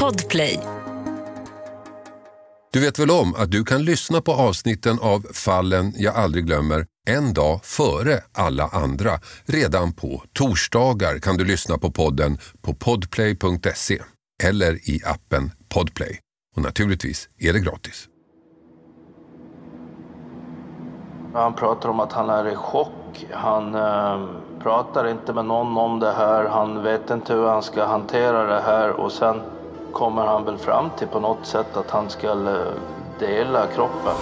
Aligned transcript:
Podplay. 0.00 0.60
Du 2.72 2.80
vet 2.80 2.98
väl 2.98 3.10
om 3.10 3.34
att 3.34 3.50
du 3.50 3.64
kan 3.64 3.84
lyssna 3.84 4.20
på 4.20 4.32
avsnitten 4.32 4.98
av 5.02 5.26
Fallen 5.32 5.92
jag 5.96 6.14
aldrig 6.14 6.46
glömmer 6.46 6.86
en 7.06 7.34
dag 7.34 7.60
före 7.64 8.20
alla 8.32 8.68
andra. 8.68 9.10
Redan 9.44 9.92
på 9.92 10.22
torsdagar 10.32 11.18
kan 11.18 11.36
du 11.36 11.44
lyssna 11.44 11.78
på 11.78 11.90
podden 11.90 12.38
på 12.62 12.74
podplay.se 12.74 14.02
eller 14.42 14.90
i 14.90 15.00
appen 15.04 15.50
Podplay. 15.68 16.20
Och 16.56 16.62
naturligtvis 16.62 17.28
är 17.38 17.52
det 17.52 17.60
gratis. 17.60 18.08
Han 21.34 21.54
pratar 21.54 21.88
om 21.88 22.00
att 22.00 22.12
han 22.12 22.30
är 22.30 22.52
i 22.52 22.54
chock. 22.56 23.26
Han 23.32 23.74
eh, 23.74 24.47
pratar 24.62 25.08
inte 25.08 25.32
med 25.32 25.44
någon 25.44 25.78
om 25.78 26.00
det 26.00 26.12
här. 26.12 26.44
Han 26.44 26.82
vet 26.82 27.10
inte 27.10 27.34
hur 27.34 27.46
han 27.46 27.62
ska 27.62 27.84
hantera 27.84 28.44
det 28.44 28.60
här 28.60 28.90
och 28.90 29.12
sen 29.12 29.42
kommer 29.92 30.26
han 30.26 30.44
väl 30.44 30.58
fram 30.58 30.90
till 30.98 31.08
på 31.08 31.20
något 31.20 31.46
sätt 31.46 31.76
att 31.76 31.90
han 31.90 32.10
ska 32.10 32.30
eh, 32.30 32.72
dela 33.18 33.66
kroppen. 33.66 34.14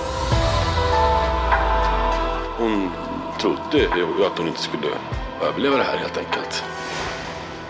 Hon 2.59 2.91
trodde 3.41 3.79
ju 3.79 4.27
att 4.27 4.39
hon 4.39 4.47
inte 4.47 4.61
skulle 4.61 4.87
överleva 5.49 5.77
det 5.77 5.83
här 5.83 5.97
helt 5.97 6.19
enkelt. 6.19 6.65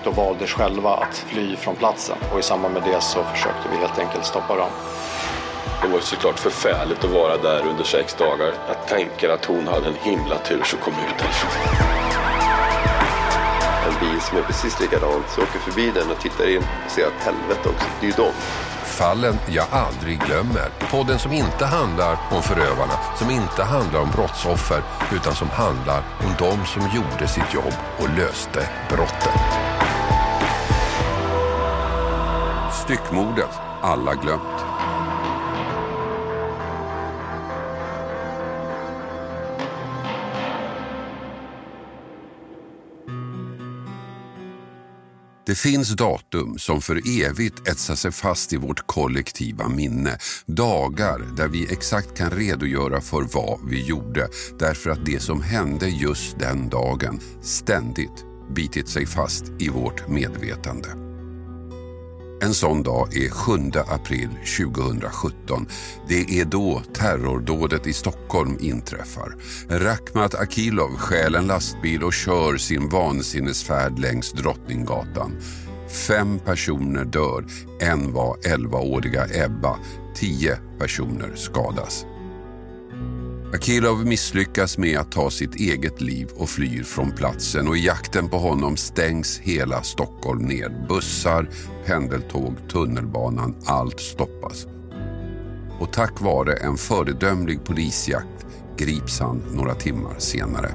De 0.05 0.15
valde 0.15 0.47
själva 0.47 0.91
att 0.91 1.15
fly 1.15 1.57
från 1.57 1.77
platsen 1.77 2.17
och 2.33 2.39
i 2.39 2.43
samband 2.43 2.75
med 2.75 2.83
det 2.83 3.01
så 3.01 3.23
försökte 3.23 3.69
vi 3.71 3.77
helt 3.77 3.99
enkelt 3.99 4.25
stoppa 4.25 4.57
dem. 4.57 4.71
Det 5.83 5.89
var 5.89 6.01
såklart 6.01 6.39
förfärligt 6.39 7.05
att 7.05 7.11
vara 7.11 7.37
där 7.37 7.67
under 7.67 7.85
sex 7.85 8.15
dagar. 8.15 8.53
Jag 8.69 8.87
tänker 8.87 9.29
att 9.29 9.45
hon 9.45 9.69
hade 9.69 9.87
en 9.87 9.95
himla 9.95 10.39
tur 10.39 10.63
som 10.63 10.79
kom 10.79 10.93
ut 10.93 11.19
därifrån. 11.19 12.06
Bil 14.01 14.21
som 14.21 14.39
är 14.39 14.43
precis 14.43 14.81
likadant, 14.81 15.25
så 15.35 15.43
åker 15.43 15.59
förbi 15.59 15.91
den 15.91 16.11
och 16.11 16.21
tittar 16.21 16.49
in 16.49 16.63
och 16.85 16.91
ser 16.91 17.07
att 17.07 17.25
helvete 17.25 17.69
också, 17.69 17.87
det 18.01 18.07
är 18.07 18.11
ju 18.11 18.17
dem. 18.17 18.33
Fallen 18.85 19.39
jag 19.49 19.67
aldrig 19.71 20.21
glömmer. 20.21 20.69
Podden 20.91 21.19
som 21.19 21.33
inte 21.33 21.67
handlar 21.67 22.19
om 22.31 22.43
förövarna, 22.43 22.93
som 23.17 23.31
inte 23.31 23.63
handlar 23.63 24.01
om 24.01 24.11
brottsoffer, 24.11 24.83
utan 25.15 25.35
som 25.35 25.51
handlar 25.51 25.99
om 25.99 26.35
de 26.39 26.67
som 26.67 26.83
gjorde 26.83 27.29
sitt 27.29 27.55
jobb 27.55 27.75
och 27.99 28.09
löste 28.19 28.69
brotten. 28.89 29.33
Styckmordet, 32.73 33.61
alla 33.83 34.15
glömt. 34.15 34.66
Det 45.47 45.55
finns 45.55 45.97
datum 45.97 46.59
som 46.59 46.81
för 46.81 47.25
evigt 47.25 47.69
etsar 47.69 47.95
sig 47.95 48.13
fast 48.13 48.53
i 48.53 48.57
vårt 48.57 48.87
kollektiva 48.87 49.69
minne. 49.69 50.19
Dagar 50.47 51.37
där 51.37 51.49
vi 51.49 51.73
exakt 51.73 52.17
kan 52.17 52.31
redogöra 52.31 53.01
för 53.01 53.23
vad 53.23 53.61
vi 53.71 53.87
gjorde 53.87 54.29
därför 54.59 54.91
att 54.91 55.07
det 55.07 55.21
som 55.21 55.43
hände 55.43 55.89
just 55.89 56.39
den 56.39 56.69
dagen 56.69 57.21
ständigt 57.43 58.25
bitit 58.55 58.89
sig 58.89 59.07
fast 59.07 59.45
i 59.59 59.69
vårt 59.69 60.09
medvetande. 60.09 61.06
En 62.41 62.55
sån 62.55 62.83
dag 62.83 63.17
är 63.17 63.31
7 63.31 63.53
april 63.87 64.29
2017. 64.59 65.67
Det 66.09 66.41
är 66.41 66.45
då 66.45 66.83
terrordådet 66.93 67.87
i 67.87 67.93
Stockholm 67.93 68.57
inträffar. 68.61 69.37
Rakhmat 69.69 70.35
Akilov 70.35 70.97
stjäl 70.97 71.35
en 71.35 71.47
lastbil 71.47 72.03
och 72.03 72.13
kör 72.13 72.57
sin 72.57 72.89
vansinnesfärd 72.89 73.99
längs 73.99 74.33
Drottninggatan. 74.33 75.37
Fem 76.09 76.39
personer 76.39 77.05
dör, 77.05 77.45
en 77.81 78.13
var 78.13 78.37
11-åriga 78.37 79.27
Ebba. 79.45 79.79
Tio 80.15 80.59
personer 80.79 81.33
skadas. 81.35 82.07
Akilov 83.55 84.07
misslyckas 84.07 84.79
med 84.79 84.99
att 84.99 85.13
ta 85.13 85.31
sitt 85.31 85.55
eget 85.55 86.01
liv 86.01 86.29
och 86.37 86.49
flyr 86.49 86.83
från 86.83 87.11
platsen 87.11 87.69
och 87.69 87.77
i 87.77 87.85
jakten 87.85 88.29
på 88.29 88.39
honom 88.39 88.77
stängs 88.77 89.39
hela 89.39 89.83
Stockholm 89.83 90.43
ner. 90.43 90.87
Bussar, 90.89 91.49
pendeltåg, 91.87 92.57
tunnelbanan, 92.73 93.55
allt 93.65 94.01
stoppas. 94.01 94.67
Och 95.81 95.93
tack 95.93 96.21
vare 96.21 96.55
en 96.55 96.77
föredömlig 96.77 97.65
polisjakt 97.65 98.47
grips 98.77 99.21
han 99.21 99.43
några 99.53 99.75
timmar 99.75 100.19
senare. 100.19 100.71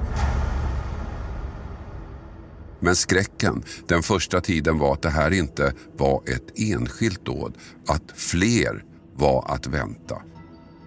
Men 2.80 2.96
skräcken 2.96 3.62
den 3.88 4.02
första 4.02 4.40
tiden 4.40 4.78
var 4.78 4.92
att 4.92 5.02
det 5.02 5.10
här 5.10 5.30
inte 5.30 5.74
var 5.96 6.22
ett 6.26 6.60
enskilt 6.60 7.24
dåd, 7.26 7.54
att 7.86 8.12
fler 8.14 8.84
var 9.14 9.54
att 9.54 9.66
vänta. 9.66 10.22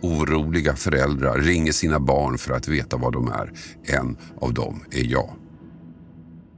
Oroliga 0.01 0.75
föräldrar 0.75 1.39
ringer 1.39 1.71
sina 1.71 1.99
barn 1.99 2.37
för 2.37 2.53
att 2.53 2.67
veta 2.67 2.97
var 2.97 3.11
de 3.11 3.27
är. 3.27 3.51
En 3.83 4.17
av 4.41 4.53
dem 4.53 4.83
är 4.91 5.03
jag. 5.03 5.33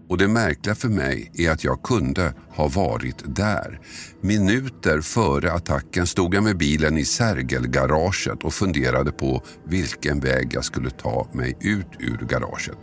Och 0.09 0.18
det 0.18 0.28
märkliga 0.28 0.75
för 0.75 0.90
mig 0.90 1.31
är 1.34 1.52
att 1.52 1.64
jag 1.64 1.84
kunde 1.84 2.34
ha 2.50 2.68
varit 2.68 3.36
där. 3.36 3.80
Minuter 4.22 5.02
före 5.02 5.52
attacken 5.52 6.08
stod 6.08 6.36
jag 6.36 6.44
med 6.44 6.58
bilen 6.58 6.98
i 6.98 7.06
Sergelgaraget 7.06 8.44
och 8.44 8.53
funderade 8.53 9.12
på 9.12 9.44
vilken 9.64 10.19
väg 10.19 10.54
jag 10.54 10.66
skulle 10.66 10.90
ta 10.90 11.28
mig 11.34 11.58
ut 11.62 11.88
ur 12.00 12.25
garaget. 12.30 12.78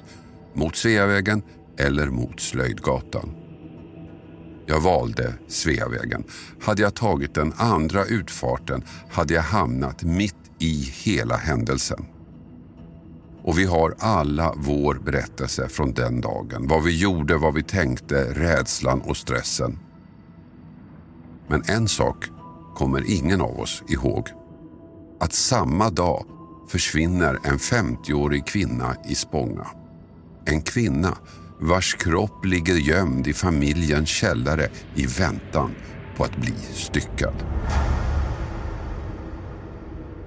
Mot 0.54 0.76
Sveavägen 0.76 1.42
eller 1.78 2.06
mot 2.06 2.40
Slöjdgatan. 2.40 3.30
Jag 4.66 4.80
valde 4.80 5.34
Sveavägen. 5.48 6.24
Hade 6.60 6.82
jag 6.82 6.94
tagit 6.94 7.34
den 7.34 7.52
andra 7.56 8.04
utfarten 8.04 8.82
hade 9.10 9.34
jag 9.34 9.42
hamnat 9.42 10.02
mitt 10.02 10.43
i 10.64 10.92
hela 10.92 11.36
händelsen. 11.36 12.06
Och 13.42 13.58
vi 13.58 13.64
har 13.64 13.94
alla 13.98 14.54
vår 14.56 14.94
berättelse 14.94 15.68
från 15.68 15.92
den 15.92 16.20
dagen. 16.20 16.66
Vad 16.68 16.82
vi 16.82 16.98
gjorde, 16.98 17.36
vad 17.36 17.54
vi 17.54 17.62
tänkte, 17.62 18.24
rädslan 18.34 19.00
och 19.00 19.16
stressen. 19.16 19.78
Men 21.48 21.62
en 21.66 21.88
sak 21.88 22.24
kommer 22.74 23.10
ingen 23.10 23.40
av 23.40 23.60
oss 23.60 23.82
ihåg. 23.88 24.28
Att 25.20 25.32
samma 25.32 25.90
dag 25.90 26.24
försvinner 26.68 27.38
en 27.44 27.58
50-årig 27.58 28.46
kvinna 28.46 28.96
i 29.08 29.14
Spånga. 29.14 29.66
En 30.44 30.62
kvinna 30.62 31.18
vars 31.60 31.94
kropp 31.94 32.44
ligger 32.44 32.74
gömd 32.74 33.26
i 33.26 33.32
familjens 33.32 34.08
källare 34.08 34.68
i 34.94 35.06
väntan 35.06 35.74
på 36.16 36.24
att 36.24 36.36
bli 36.36 36.54
styckad. 36.72 37.34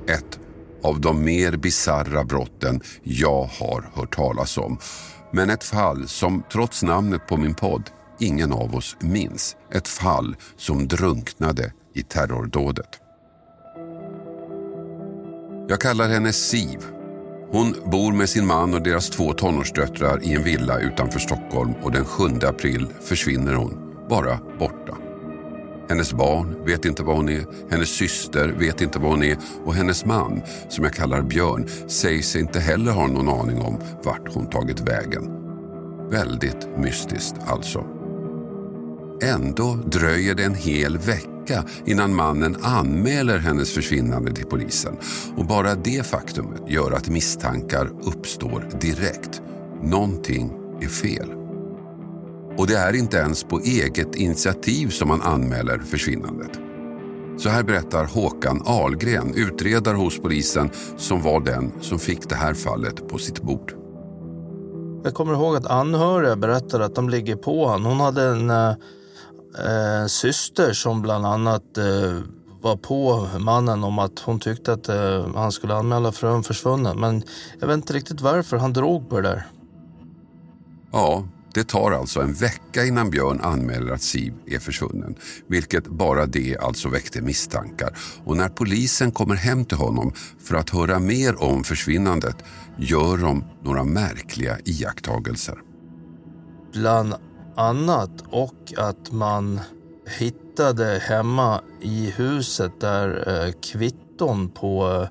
Ett 0.07 0.39
av 0.83 1.01
de 1.01 1.25
mer 1.25 1.57
bizarra 1.57 2.23
brotten 2.23 2.81
jag 3.03 3.43
har 3.43 3.91
hört 3.93 4.15
talas 4.15 4.57
om. 4.57 4.77
Men 5.31 5.49
ett 5.49 5.63
fall 5.63 6.07
som 6.07 6.43
trots 6.51 6.83
namnet 6.83 7.27
på 7.27 7.37
min 7.37 7.53
podd 7.53 7.89
ingen 8.19 8.53
av 8.53 8.75
oss 8.75 8.97
minns. 8.99 9.55
Ett 9.73 9.87
fall 9.87 10.35
som 10.57 10.87
drunknade 10.87 11.73
i 11.95 12.03
terrordådet. 12.03 12.89
Jag 15.69 15.81
kallar 15.81 16.09
henne 16.09 16.33
Siv. 16.33 16.79
Hon 17.51 17.75
bor 17.85 18.13
med 18.13 18.29
sin 18.29 18.47
man 18.47 18.73
och 18.73 18.81
deras 18.81 19.09
två 19.09 19.33
tonårsdöttrar 19.33 20.23
i 20.23 20.33
en 20.33 20.43
villa 20.43 20.79
utanför 20.79 21.19
Stockholm 21.19 21.73
och 21.83 21.91
den 21.91 22.05
7 22.05 22.23
april 22.43 22.87
försvinner 23.01 23.53
hon, 23.53 23.95
bara 24.09 24.39
borta. 24.59 25.06
Hennes 25.89 26.13
barn 26.13 26.65
vet 26.65 26.85
inte 26.85 27.03
var 27.03 27.15
hon 27.15 27.29
är, 27.29 27.45
hennes 27.69 27.89
syster 27.89 28.47
vet 28.47 28.81
inte 28.81 28.99
var 28.99 29.09
hon 29.09 29.23
är 29.23 29.37
och 29.65 29.73
hennes 29.73 30.05
man, 30.05 30.41
som 30.69 30.83
jag 30.83 30.93
kallar 30.93 31.21
Björn, 31.21 31.67
säger 31.87 32.21
sig 32.21 32.41
inte 32.41 32.59
heller 32.59 32.91
ha 32.91 33.07
någon 33.07 33.29
aning 33.29 33.61
om 33.61 33.79
vart 34.03 34.33
hon 34.33 34.49
tagit 34.49 34.79
vägen. 34.79 35.29
Väldigt 36.09 36.67
mystiskt 36.77 37.35
alltså. 37.47 37.85
Ändå 39.21 39.75
dröjer 39.85 40.35
det 40.35 40.43
en 40.43 40.55
hel 40.55 40.97
vecka 40.97 41.63
innan 41.85 42.15
mannen 42.15 42.57
anmäler 42.61 43.37
hennes 43.37 43.73
försvinnande 43.73 44.31
till 44.31 44.45
polisen. 44.45 44.97
Och 45.37 45.45
bara 45.45 45.75
det 45.75 46.05
faktumet 46.05 46.61
gör 46.67 46.91
att 46.91 47.09
misstankar 47.09 47.89
uppstår 48.03 48.69
direkt. 48.81 49.41
Någonting 49.83 50.51
är 50.81 50.87
fel. 50.87 51.36
Och 52.57 52.67
det 52.67 52.77
är 52.77 52.95
inte 52.95 53.17
ens 53.17 53.43
på 53.43 53.59
eget 53.59 54.15
initiativ 54.15 54.89
som 54.89 55.07
man 55.07 55.21
anmäler 55.21 55.79
försvinnandet. 55.79 56.59
Så 57.37 57.49
här 57.49 57.63
berättar 57.63 58.05
Håkan 58.05 58.61
Ahlgren, 58.65 59.33
utredare 59.35 59.97
hos 59.97 60.19
polisen 60.19 60.69
som 60.97 61.21
var 61.21 61.39
den 61.39 61.71
som 61.81 61.99
fick 61.99 62.29
det 62.29 62.35
här 62.35 62.53
fallet 62.53 63.07
på 63.07 63.17
sitt 63.17 63.41
bord. 63.41 63.73
Jag 65.03 65.13
kommer 65.13 65.33
ihåg 65.33 65.55
att 65.55 65.65
anhöriga 65.65 66.35
berättade 66.35 66.85
att 66.85 66.95
de 66.95 67.09
ligger 67.09 67.35
på 67.35 67.67
honom. 67.67 67.85
Hon 67.85 67.99
hade 67.99 68.23
en 68.23 68.49
äh, 68.49 70.07
syster 70.07 70.73
som 70.73 71.01
bland 71.01 71.25
annat 71.25 71.77
äh, 71.77 71.83
var 72.61 72.75
på 72.75 73.27
mannen 73.39 73.83
om 73.83 73.99
att 73.99 74.19
hon 74.19 74.39
tyckte 74.39 74.73
att 74.73 74.89
äh, 74.89 75.27
han 75.35 75.51
skulle 75.51 75.75
anmäla 75.75 76.11
frun 76.11 76.43
försvunnen. 76.43 76.99
Men 76.99 77.23
jag 77.59 77.67
vet 77.67 77.75
inte 77.75 77.93
riktigt 77.93 78.21
varför 78.21 78.57
han 78.57 78.73
drog 78.73 79.09
på 79.09 79.21
det 79.21 79.29
där. 79.29 79.47
Ja, 80.91 81.23
det 81.57 81.63
tar 81.63 81.91
alltså 81.91 82.21
en 82.21 82.33
vecka 82.33 82.85
innan 82.85 83.09
Björn 83.09 83.41
anmäler 83.41 83.93
att 83.93 84.01
Siv 84.01 84.33
är 84.45 84.59
försvunnen. 84.59 85.15
Vilket 85.47 85.87
bara 85.87 86.25
det 86.25 86.57
alltså 86.57 86.89
väckte 86.89 87.21
misstankar. 87.21 87.97
Och 88.25 88.37
när 88.37 88.49
polisen 88.49 89.11
kommer 89.11 89.35
hem 89.35 89.65
till 89.65 89.77
honom 89.77 90.13
för 90.39 90.55
att 90.55 90.69
höra 90.69 90.99
mer 90.99 91.43
om 91.43 91.63
försvinnandet 91.63 92.35
gör 92.77 93.17
de 93.17 93.43
några 93.63 93.83
märkliga 93.83 94.57
iakttagelser. 94.65 95.57
Bland 96.73 97.13
annat 97.55 98.23
och 98.29 98.73
att 98.77 99.11
man 99.11 99.59
hittade 100.19 101.01
hemma 101.07 101.61
i 101.81 102.13
huset 102.15 102.79
där 102.79 103.23
eh, 103.27 103.51
kvitton 103.51 104.49
på 104.49 105.01
eh, 105.01 105.07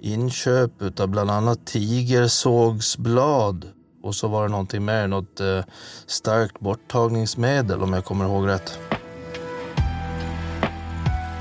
inköp 0.00 1.00
av 1.00 1.08
bland 1.08 1.30
annat 1.30 1.66
tigersågsblad 1.66 3.75
och 4.06 4.14
så 4.14 4.28
var 4.28 4.42
det 4.42 4.48
någonting 4.48 4.84
mer, 4.84 5.08
något 5.08 5.40
eh, 5.40 5.64
starkt 6.06 6.60
borttagningsmedel 6.60 7.82
om 7.82 7.92
jag 7.92 8.04
kommer 8.04 8.24
ihåg 8.24 8.48
rätt. 8.48 8.78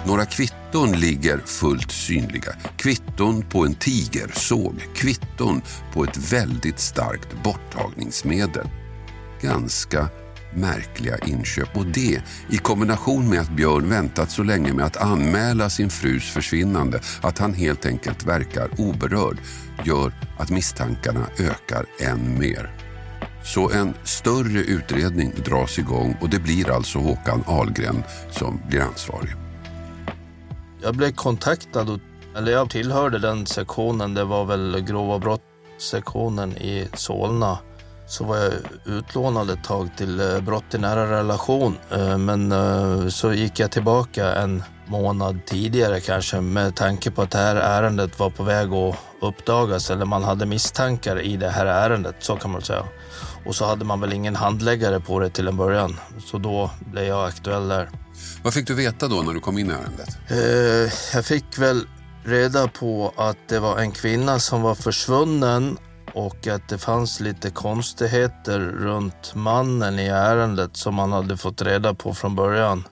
Några 0.07 0.25
kvitton 0.25 0.91
ligger 0.91 1.38
fullt 1.38 1.91
synliga. 1.91 2.53
Kvitton 2.77 3.41
på 3.41 3.65
en 3.65 3.75
tigersåg. 3.75 4.73
Kvitton 4.95 5.62
på 5.94 6.03
ett 6.03 6.33
väldigt 6.33 6.79
starkt 6.79 7.44
borttagningsmedel. 7.44 8.67
Ganska 9.41 10.09
märkliga 10.56 11.17
inköp 11.17 11.77
och 11.77 11.85
det 11.85 12.21
i 12.50 12.57
kombination 12.57 13.29
med 13.29 13.39
att 13.39 13.50
Björn 13.50 13.89
väntat 13.89 14.31
så 14.31 14.44
länge 14.44 14.73
med 14.73 14.85
att 14.85 14.97
anmäla 14.97 15.69
sin 15.69 15.89
frus 15.89 16.23
försvinnande 16.23 17.00
att 17.21 17.38
han 17.38 17.53
helt 17.53 17.85
enkelt 17.85 18.25
verkar 18.25 18.69
oberörd 18.77 19.38
gör 19.83 20.13
att 20.38 20.50
misstankarna 20.50 21.27
ökar 21.39 21.86
än 22.00 22.39
mer. 22.39 22.72
Så 23.44 23.72
en 23.72 23.94
större 24.04 24.60
utredning 24.60 25.33
dras 25.45 25.80
igång 25.80 26.18
och 26.22 26.30
det 26.30 26.39
blir 26.39 26.72
alltså 26.72 27.00
Håkan 27.00 27.44
Ahlgren 27.48 28.04
som 28.31 28.62
blir 28.68 28.81
ansvarig. 28.81 29.36
Jag 30.81 30.95
blev 30.95 31.12
kontaktad, 31.12 32.00
eller 32.38 32.51
jag 32.51 32.69
tillhörde 32.69 33.19
den 33.19 33.45
sektionen, 33.45 34.13
det 34.13 34.24
var 34.24 34.45
väl 34.45 34.81
grova 34.88 35.19
brott-sektionen 35.19 36.57
i 36.57 36.88
Solna 36.94 37.57
så 38.07 38.24
var 38.24 38.38
jag 38.38 38.54
utlånad 38.86 39.50
ett 39.50 39.63
tag 39.63 39.89
till 39.98 40.19
eh, 40.19 40.39
brott 40.42 40.74
i 40.74 40.77
nära 40.77 41.19
relation. 41.19 41.77
Eh, 41.92 42.18
men 42.18 42.51
eh, 42.51 43.07
så 43.07 43.33
gick 43.33 43.60
jag 43.60 43.72
tillbaka 43.72 44.36
en 44.36 44.63
månad 44.86 45.45
tidigare 45.45 46.00
kanske 46.00 46.42
med 46.42 46.75
tanke 46.75 47.12
på 47.12 47.22
att 47.22 47.31
det 47.31 47.38
här 47.38 47.56
ärendet 47.56 48.19
var 48.19 48.30
på 48.30 48.44
väg 48.44 48.74
att 48.74 48.95
uppdagas 49.27 49.92
eller 49.92 50.06
man 50.06 50.24
hade 50.24 50.45
misstankar 50.45 51.22
i 51.22 51.38
det 51.38 51.50
här 51.50 51.66
ärendet, 51.66 52.16
så 52.19 52.36
kan 52.36 52.51
man 52.51 52.62
säga. 52.62 52.83
Och 53.45 53.56
så 53.56 53.66
hade 53.66 53.86
man 53.86 54.01
väl 54.01 54.13
ingen 54.13 54.36
handläggare 54.36 55.00
på 55.00 55.19
det 55.19 55.30
till 55.30 55.48
en 55.48 55.57
början, 55.57 56.00
så 56.25 56.38
då 56.38 56.72
blev 56.92 57.04
jag 57.04 57.27
aktuell 57.27 57.68
där. 57.68 57.89
Vad 58.44 58.54
fick 58.54 58.68
du 58.68 58.74
veta 58.74 59.07
då 59.07 59.22
när 59.22 59.33
du 59.33 59.39
kom 59.39 59.57
in 59.57 59.72
i 59.72 59.74
ärendet? 59.74 60.18
Jag 61.13 61.25
fick 61.25 61.57
väl 61.57 61.88
reda 62.24 62.68
på 62.68 63.13
att 63.18 63.38
det 63.48 63.60
var 63.60 63.77
en 63.77 63.92
kvinna 63.92 64.39
som 64.39 64.62
var 64.62 64.75
försvunnen 64.75 65.77
och 66.13 66.48
att 66.48 66.69
det 66.69 66.77
fanns 66.77 67.19
lite 67.19 67.50
konstigheter 67.50 68.60
runt 68.60 69.36
mannen 69.36 70.00
i 70.00 70.07
ärendet 70.07 70.77
som 70.77 70.95
man 70.95 71.12
hade 71.12 71.38
fått 71.38 71.62
reda 71.62 71.94
på 71.94 72.13
från 72.13 72.36
början. 72.36 72.83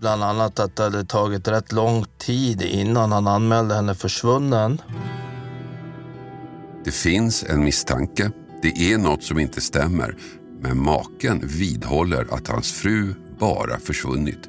Bland 0.00 0.24
annat 0.24 0.58
att 0.58 0.76
det 0.76 0.82
hade 0.82 1.04
tagit 1.04 1.48
rätt 1.48 1.72
lång 1.72 2.04
tid 2.18 2.62
innan 2.62 3.12
han 3.12 3.26
anmälde 3.26 3.74
henne 3.74 3.94
försvunnen. 3.94 4.80
Det 6.84 6.90
finns 6.90 7.44
en 7.44 7.64
misstanke. 7.64 8.30
Det 8.62 8.92
är 8.92 8.98
något 8.98 9.22
som 9.22 9.38
inte 9.38 9.60
stämmer. 9.60 10.16
Men 10.60 10.82
maken 10.82 11.40
vidhåller 11.44 12.34
att 12.34 12.48
hans 12.48 12.72
fru 12.72 13.14
bara 13.38 13.78
försvunnit. 13.78 14.48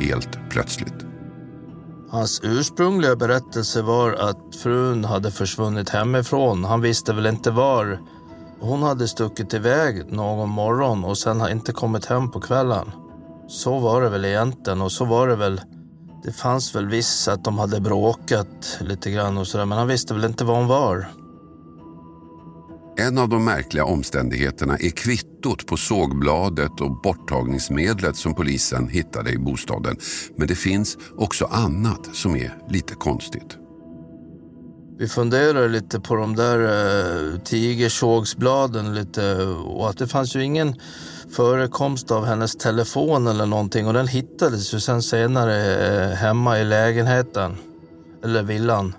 Helt 0.00 0.38
plötsligt. 0.50 0.94
Hans 2.10 2.40
ursprungliga 2.44 3.16
berättelse 3.16 3.82
var 3.82 4.12
att 4.12 4.56
frun 4.62 5.04
hade 5.04 5.30
försvunnit 5.30 5.88
hemifrån. 5.88 6.64
Han 6.64 6.80
visste 6.80 7.12
väl 7.12 7.26
inte 7.26 7.50
var. 7.50 8.00
Hon 8.60 8.82
hade 8.82 9.08
stuckit 9.08 9.54
iväg 9.54 10.12
någon 10.12 10.48
morgon 10.48 11.04
och 11.04 11.18
sen 11.18 11.40
har 11.40 11.48
inte 11.48 11.72
kommit 11.72 12.06
hem 12.06 12.30
på 12.30 12.40
kvällen. 12.40 12.90
Så 13.48 13.78
var 13.78 14.02
det 14.02 14.08
väl 14.08 14.24
egentligen 14.24 14.80
och 14.80 14.92
så 14.92 15.04
var 15.04 15.28
det 15.28 15.36
väl. 15.36 15.60
Det 16.22 16.32
fanns 16.32 16.74
väl 16.74 16.86
viss 16.86 17.28
att 17.28 17.44
de 17.44 17.58
hade 17.58 17.80
bråkat 17.80 18.78
lite 18.80 19.10
grann 19.10 19.38
och 19.38 19.46
sådär 19.46 19.64
men 19.64 19.78
han 19.78 19.88
visste 19.88 20.14
väl 20.14 20.24
inte 20.24 20.44
var 20.44 20.56
hon 20.56 20.66
var. 20.66 21.08
En 22.96 23.18
av 23.18 23.28
de 23.28 23.44
märkliga 23.44 23.84
omständigheterna 23.84 24.76
är 24.76 24.90
kvittot 24.90 25.66
på 25.66 25.76
sågbladet 25.76 26.80
och 26.80 27.00
borttagningsmedlet 27.02 28.16
som 28.16 28.34
polisen 28.34 28.88
hittade 28.88 29.30
i 29.30 29.38
bostaden. 29.38 29.96
Men 30.36 30.48
det 30.48 30.54
finns 30.54 30.98
också 31.16 31.44
annat 31.44 32.08
som 32.12 32.36
är 32.36 32.58
lite 32.68 32.94
konstigt. 32.94 33.56
Vi 34.98 35.08
funderar 35.08 35.68
lite 35.68 36.00
på 36.00 36.14
de 36.14 36.36
där 36.36 36.60
eh, 36.62 37.38
tigersågsbladen 37.38 38.94
lite 38.94 39.36
och 39.46 39.90
att 39.90 39.98
det 39.98 40.08
fanns 40.08 40.36
ju 40.36 40.44
ingen 40.44 40.74
förekomst 41.32 42.10
av 42.10 42.24
hennes 42.24 42.56
telefon 42.56 43.26
eller 43.26 43.46
någonting 43.46 43.86
och 43.86 43.92
den 43.92 44.08
hittades 44.08 44.74
ju 44.74 44.80
sen 44.80 45.02
senare 45.02 45.86
eh, 45.86 46.16
hemma 46.16 46.58
i 46.58 46.64
lägenheten 46.64 47.56
eller 48.24 48.42
villan 48.42 48.94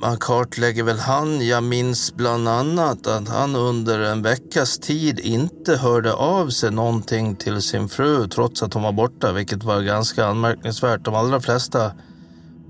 man 0.00 0.16
kartlägger 0.16 0.82
väl 0.82 0.98
han. 0.98 1.46
Jag 1.46 1.62
minns 1.64 2.14
bland 2.14 2.48
annat 2.48 3.06
att 3.06 3.28
han 3.28 3.56
under 3.56 4.00
en 4.00 4.22
veckas 4.22 4.78
tid 4.78 5.20
inte 5.20 5.76
hörde 5.76 6.12
av 6.12 6.48
sig 6.48 6.70
någonting 6.70 7.36
till 7.36 7.62
sin 7.62 7.88
fru 7.88 8.28
trots 8.28 8.62
att 8.62 8.74
hon 8.74 8.82
var 8.82 8.92
borta, 8.92 9.32
vilket 9.32 9.64
var 9.64 9.82
ganska 9.82 10.26
anmärkningsvärt. 10.26 11.04
De 11.04 11.14
allra 11.14 11.40
flesta 11.40 11.92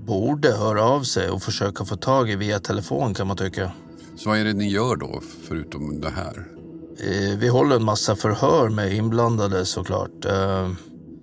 borde 0.07 0.53
höra 0.53 0.85
av 0.85 1.03
sig 1.03 1.31
och 1.31 1.43
försöka 1.43 1.85
få 1.85 1.97
tag 1.97 2.31
i 2.31 2.37
via 2.37 2.61
telefon 2.61 3.15
kan 3.15 3.27
man 3.27 3.37
tycka. 3.37 3.73
Så 4.17 4.29
vad 4.29 4.39
är 4.39 4.45
det 4.45 4.53
ni 4.53 4.69
gör 4.69 4.97
då, 4.97 5.21
förutom 5.49 6.01
det 6.01 6.11
här? 6.11 6.58
Eh, 7.01 7.39
vi 7.39 7.49
håller 7.49 7.77
en 7.77 7.85
massa 7.85 8.17
förhör 8.17 8.69
med 8.69 8.93
inblandade 8.93 9.65
såklart. 9.65 10.25
Eh, 10.25 10.69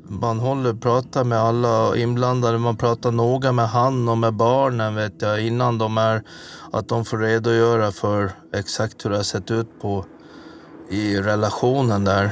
man 0.09 0.39
håller 0.39 0.73
pratar 0.73 1.23
med 1.23 1.39
alla 1.39 1.97
inblandade. 1.97 2.57
Man 2.57 2.77
pratar 2.77 3.11
noga 3.11 3.51
med 3.51 3.69
han 3.69 4.09
och 4.09 4.17
med 4.17 4.33
barnen 4.33 4.95
vet 4.95 5.21
jag, 5.21 5.41
innan 5.41 5.77
de 5.77 5.97
är 5.97 6.23
att 6.71 6.87
de 6.87 7.05
får 7.05 7.17
redogöra 7.17 7.91
för 7.91 8.31
exakt 8.53 9.05
hur 9.05 9.09
det 9.09 9.15
har 9.15 9.23
sett 9.23 9.51
ut 9.51 9.81
på 9.81 10.05
i 10.89 11.17
relationen 11.17 12.03
där. 12.03 12.31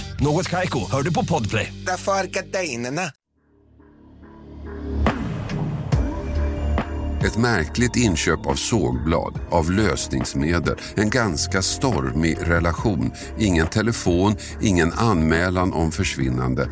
Något 0.21 0.49
Kaiko, 0.49 0.91
hör 0.91 1.03
du 1.03 1.13
på 1.13 1.25
Podplay. 1.25 1.73
Därför 1.85 2.11
är 2.11 2.23
gardinerna. 2.23 3.01
Ett 7.25 7.37
märkligt 7.37 7.95
inköp 7.95 8.45
av 8.45 8.55
sågblad, 8.55 9.39
av 9.51 9.71
lösningsmedel, 9.71 10.75
en 10.95 11.09
ganska 11.09 11.61
stormig 11.61 12.37
relation, 12.41 13.11
ingen 13.39 13.67
telefon, 13.67 14.35
ingen 14.61 14.93
anmälan 14.93 15.73
om 15.73 15.91
försvinnande. 15.91 16.69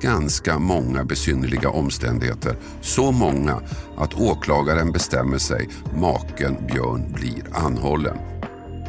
Ganska 0.00 0.58
många 0.58 1.04
besynnerliga 1.04 1.70
omständigheter. 1.70 2.56
Så 2.80 3.12
många 3.12 3.60
att 3.96 4.14
åklagaren 4.14 4.92
bestämmer 4.92 5.38
sig, 5.38 5.68
maken 5.94 6.56
Björn 6.66 7.12
blir 7.12 7.44
anhållen. 7.52 8.16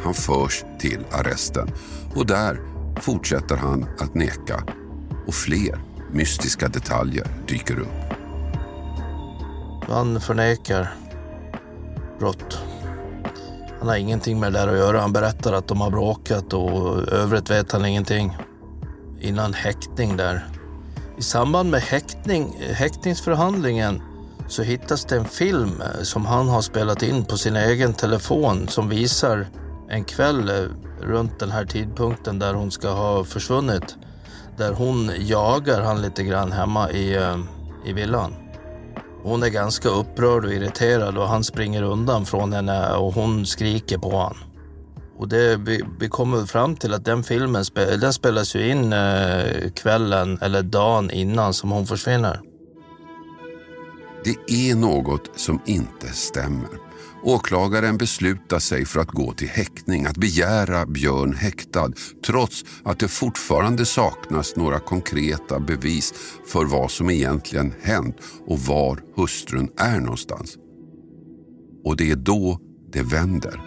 Han 0.03 0.13
förs 0.13 0.63
till 0.79 1.05
arresten 1.11 1.71
och 2.15 2.25
där 2.25 2.70
fortsätter 3.01 3.55
han 3.55 3.89
att 3.99 4.13
neka 4.13 4.63
och 5.27 5.33
fler 5.33 5.81
mystiska 6.11 6.67
detaljer 6.67 7.27
dyker 7.47 7.79
upp. 7.79 8.13
Han 9.87 10.21
förnekar 10.21 10.93
brott. 12.19 12.59
Han 13.79 13.87
har 13.87 13.95
ingenting 13.95 14.39
med 14.39 14.53
det 14.53 14.59
där 14.59 14.67
att 14.67 14.77
göra. 14.77 15.01
Han 15.01 15.13
berättar 15.13 15.53
att 15.53 15.67
de 15.67 15.81
har 15.81 15.91
bråkat 15.91 16.53
och 16.53 17.07
övrigt 17.07 17.49
vet 17.49 17.71
han 17.71 17.85
ingenting. 17.85 18.37
Innan 19.19 19.53
häktning 19.53 20.17
där. 20.17 20.47
I 21.17 21.21
samband 21.21 21.69
med 21.69 21.81
häktning, 21.81 22.61
häktningsförhandlingen 22.73 24.01
så 24.47 24.63
hittas 24.63 25.05
det 25.05 25.15
en 25.17 25.25
film 25.25 25.81
eh, 25.81 26.01
som 26.01 26.25
han 26.25 26.47
har 26.47 26.61
spelat 26.61 27.03
in 27.03 27.25
på 27.25 27.37
sin 27.37 27.55
egen 27.55 27.93
telefon 27.93 28.67
som 28.67 28.89
visar 28.89 29.47
en 29.89 30.03
kväll 30.03 30.49
eh, 30.49 30.90
runt 31.01 31.39
den 31.39 31.51
här 31.51 31.65
tidpunkten 31.65 32.39
där 32.39 32.53
hon 32.53 32.71
ska 32.71 32.89
ha 32.89 33.23
försvunnit. 33.23 33.97
Där 34.57 34.73
hon 34.73 35.11
jagar 35.17 35.81
han 35.81 36.01
lite 36.01 36.23
grann 36.23 36.51
hemma 36.51 36.91
i, 36.91 37.15
eh, 37.15 37.37
i 37.85 37.93
villan. 37.93 38.33
Hon 39.23 39.43
är 39.43 39.49
ganska 39.49 39.89
upprörd 39.89 40.45
och 40.45 40.53
irriterad 40.53 41.17
och 41.17 41.27
han 41.27 41.43
springer 41.43 41.83
undan 41.83 42.25
från 42.25 42.53
henne 42.53 42.93
och 42.93 43.13
hon 43.13 43.45
skriker 43.45 43.97
på 43.97 44.09
honom. 44.09 44.37
Och 45.17 45.27
det, 45.27 45.57
vi, 45.57 45.83
vi 45.99 46.09
kommer 46.09 46.45
fram 46.45 46.75
till 46.75 46.93
att 46.93 47.05
den 47.05 47.23
filmen 47.23 47.63
den 47.75 48.13
spelas 48.13 48.55
ju 48.55 48.69
in 48.69 48.93
eh, 48.93 49.71
kvällen 49.75 50.39
eller 50.41 50.61
dagen 50.61 51.11
innan 51.11 51.53
som 51.53 51.71
hon 51.71 51.87
försvinner. 51.87 52.41
Det 54.23 54.69
är 54.71 54.75
något 54.75 55.39
som 55.39 55.61
inte 55.65 56.07
stämmer. 56.07 56.80
Åklagaren 57.23 57.97
beslutar 57.97 58.59
sig 58.59 58.85
för 58.85 58.99
att 58.99 59.11
gå 59.11 59.33
till 59.33 59.47
häktning, 59.47 60.05
att 60.05 60.17
begära 60.17 60.85
Björn 60.85 61.33
häktad 61.33 61.91
trots 62.25 62.65
att 62.83 62.99
det 62.99 63.07
fortfarande 63.07 63.85
saknas 63.85 64.55
några 64.55 64.79
konkreta 64.79 65.59
bevis 65.59 66.13
för 66.47 66.65
vad 66.65 66.91
som 66.91 67.09
egentligen 67.09 67.73
hänt 67.81 68.17
och 68.47 68.59
var 68.59 68.99
hustrun 69.15 69.69
är 69.77 69.99
någonstans. 69.99 70.57
Och 71.83 71.97
det 71.97 72.11
är 72.11 72.15
då 72.15 72.59
det 72.91 73.01
vänder. 73.01 73.61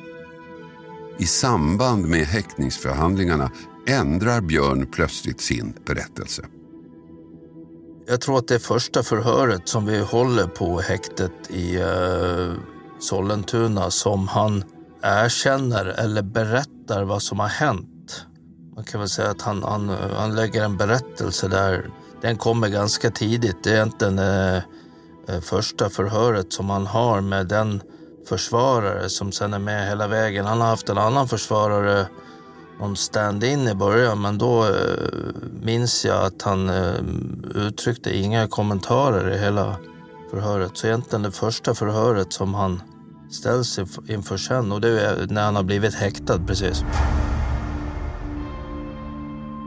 I 1.18 1.26
samband 1.26 2.06
med 2.06 2.26
häktningsförhandlingarna 2.26 3.50
ändrar 3.86 4.40
Björn 4.40 4.86
plötsligt 4.92 5.40
sin 5.40 5.74
berättelse. 5.86 6.44
Jag 8.06 8.20
tror 8.20 8.38
att 8.38 8.48
det 8.48 8.58
första 8.58 9.02
förhöret 9.02 9.68
som 9.68 9.86
vi 9.86 10.00
håller 10.00 10.46
på 10.46 10.80
häktet 10.80 11.32
i 11.50 11.78
uh 11.78 12.73
Sollentuna 13.00 13.90
som 13.90 14.28
han 14.28 14.64
erkänner 15.02 15.86
eller 15.86 16.22
berättar 16.22 17.04
vad 17.04 17.22
som 17.22 17.40
har 17.40 17.48
hänt. 17.48 18.26
Man 18.76 18.84
kan 18.84 19.00
väl 19.00 19.08
säga 19.08 19.30
att 19.30 19.42
han, 19.42 19.62
han, 19.62 19.88
han 20.16 20.34
lägger 20.34 20.64
en 20.64 20.76
berättelse 20.76 21.48
där. 21.48 21.90
Den 22.20 22.36
kommer 22.36 22.68
ganska 22.68 23.10
tidigt. 23.10 23.56
Det 23.64 23.70
är 23.70 23.74
egentligen 23.74 24.18
eh, 24.18 24.56
eh, 25.28 25.40
första 25.42 25.90
förhöret 25.90 26.52
som 26.52 26.70
han 26.70 26.86
har 26.86 27.20
med 27.20 27.46
den 27.46 27.82
försvarare 28.28 29.08
som 29.08 29.32
sen 29.32 29.54
är 29.54 29.58
med 29.58 29.88
hela 29.88 30.08
vägen. 30.08 30.46
Han 30.46 30.60
har 30.60 30.68
haft 30.68 30.88
en 30.88 30.98
annan 30.98 31.28
försvarare, 31.28 32.06
någon 32.80 32.96
stand-in 32.96 33.68
i 33.68 33.74
början, 33.74 34.20
men 34.22 34.38
då 34.38 34.64
eh, 34.64 34.70
minns 35.62 36.04
jag 36.04 36.24
att 36.24 36.42
han 36.42 36.68
eh, 36.68 36.94
uttryckte 37.54 38.16
inga 38.16 38.48
kommentarer 38.48 39.30
i 39.34 39.38
hela 39.38 39.76
förhöret. 40.34 40.70
Så 40.76 40.86
egentligen 40.86 41.22
det 41.22 41.32
första 41.32 41.74
förhöret 41.74 42.32
som 42.32 42.54
han 42.54 42.82
ställs 43.30 43.78
inför 44.08 44.36
sen 44.36 44.72
och 44.72 44.80
det 44.80 45.00
är 45.00 45.26
när 45.30 45.44
han 45.44 45.56
har 45.56 45.62
blivit 45.62 45.94
häktad 45.94 46.38
precis. 46.46 46.84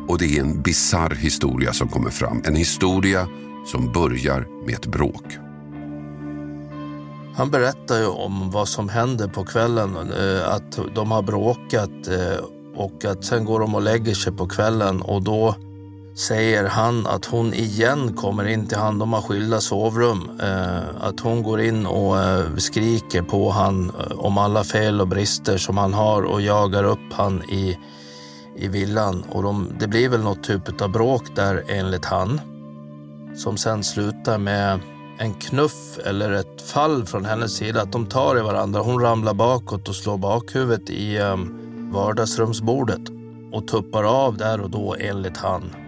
Och 0.07 0.17
det 0.17 0.37
är 0.37 0.39
en 0.41 0.61
bizarr 0.61 1.15
historia 1.15 1.73
som 1.73 1.87
kommer 1.87 2.09
fram. 2.09 2.41
En 2.45 2.55
historia 2.55 3.27
som 3.65 3.91
börjar 3.91 4.65
med 4.65 4.75
ett 4.75 4.85
bråk. 4.85 5.37
Han 7.35 7.51
berättar 7.51 7.99
ju 7.99 8.07
om 8.07 8.51
vad 8.51 8.67
som 8.67 8.89
händer 8.89 9.27
på 9.27 9.43
kvällen. 9.45 9.95
eh, 9.95 10.53
Att 10.53 10.79
de 10.95 11.11
har 11.11 11.21
bråkat 11.21 12.07
eh, 12.07 12.43
och 12.75 13.05
att 13.05 13.25
sen 13.25 13.45
går 13.45 13.59
de 13.59 13.75
och 13.75 13.81
lägger 13.81 14.13
sig 14.13 14.33
på 14.33 14.47
kvällen 14.47 15.01
och 15.01 15.23
då 15.23 15.55
säger 16.17 16.65
han 16.65 17.07
att 17.07 17.25
hon 17.25 17.53
igen 17.53 18.13
kommer 18.13 18.47
in 18.47 18.67
till 18.67 18.77
han. 18.77 18.99
De 18.99 19.13
har 19.13 19.21
skilda 19.21 19.61
sovrum. 19.61 20.39
Eh, 20.41 21.05
att 21.07 21.19
hon 21.19 21.43
går 21.43 21.61
in 21.61 21.85
och 21.85 22.19
eh, 22.19 22.55
skriker 22.57 23.21
på 23.21 23.49
han 23.49 23.89
eh, 23.99 24.19
om 24.19 24.37
alla 24.37 24.63
fel 24.63 25.01
och 25.01 25.07
brister 25.07 25.57
som 25.57 25.77
han 25.77 25.93
har 25.93 26.21
och 26.21 26.41
jagar 26.41 26.83
upp 26.83 27.13
han 27.13 27.43
i, 27.43 27.77
i 28.55 28.67
villan. 28.67 29.23
Och 29.29 29.43
de, 29.43 29.69
det 29.79 29.87
blir 29.87 30.09
väl 30.09 30.23
något 30.23 30.43
typ 30.43 30.81
av 30.81 30.89
bråk 30.89 31.35
där 31.35 31.63
enligt 31.67 32.05
han. 32.05 32.41
Som 33.35 33.57
sen 33.57 33.83
slutar 33.83 34.37
med 34.37 34.79
en 35.17 35.33
knuff 35.33 35.99
eller 36.05 36.31
ett 36.31 36.61
fall 36.61 37.05
från 37.05 37.25
hennes 37.25 37.55
sida. 37.55 37.81
Att 37.81 37.91
de 37.91 38.05
tar 38.05 38.37
i 38.37 38.41
varandra. 38.41 38.79
Hon 38.79 39.01
ramlar 39.01 39.33
bakåt 39.33 39.89
och 39.89 39.95
slår 39.95 40.17
bakhuvudet 40.17 40.89
i 40.89 41.19
vardagsrumsbordet 41.91 43.01
och 43.51 43.67
tuppar 43.67 44.03
av 44.03 44.37
där 44.37 44.61
och 44.61 44.69
då 44.69 44.95
enligt 44.99 45.37
han. 45.37 45.86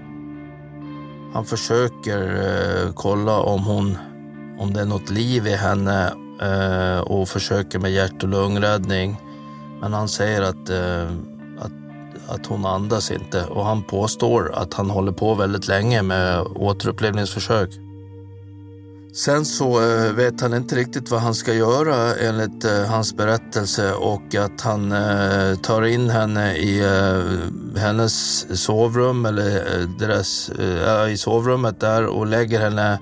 Han 1.34 1.46
försöker 1.46 2.22
eh, 2.22 2.94
kolla 2.94 3.40
om 3.40 3.64
hon 3.64 3.98
om 4.60 4.74
det 4.74 4.82
är 4.82 4.86
något 4.86 5.10
liv 5.10 5.48
i 5.48 5.56
henne 5.56 6.14
eh, 6.42 7.00
och 7.00 7.30
försöker 7.30 7.80
med 7.80 7.92
hjärt 7.92 8.24
och 8.24 8.30
lungräddning. 8.30 9.18
Men 9.82 9.94
han 9.94 10.10
säger 10.10 10.42
att, 10.42 10.70
eh, 10.70 11.12
att, 11.60 11.72
att 12.28 12.46
hon 12.46 12.66
andas 12.66 13.12
inte 13.12 13.46
och 13.46 13.66
han 13.66 13.84
påstår 13.84 14.52
att 14.56 14.74
han 14.74 14.90
håller 14.90 15.12
på 15.12 15.34
väldigt 15.34 15.68
länge 15.68 16.02
med 16.02 16.42
återupplivningsförsök. 16.56 17.70
Sen 19.14 19.46
så 19.46 19.82
eh, 19.82 20.14
vet 20.14 20.42
han 20.42 20.54
inte 20.54 20.76
riktigt 20.76 21.12
vad 21.12 21.22
han 21.22 21.36
ska 21.36 21.54
göra 21.54 22.16
enligt 22.16 22.66
eh, 22.66 22.86
hans 22.86 23.16
berättelse 23.16 23.94
och 23.94 24.36
att 24.36 24.62
han 24.62 24.92
eh, 24.92 25.56
tar 25.56 25.86
in 25.86 26.10
henne 26.10 26.56
i 26.58 26.84
hennes 27.78 28.46
sovrum 28.64 29.26
eller 29.26 29.86
deras, 30.00 30.52
i 31.10 31.18
sovrummet 31.18 31.80
där 31.80 32.06
och 32.06 32.28
lägger 32.28 32.60
henne 32.60 33.00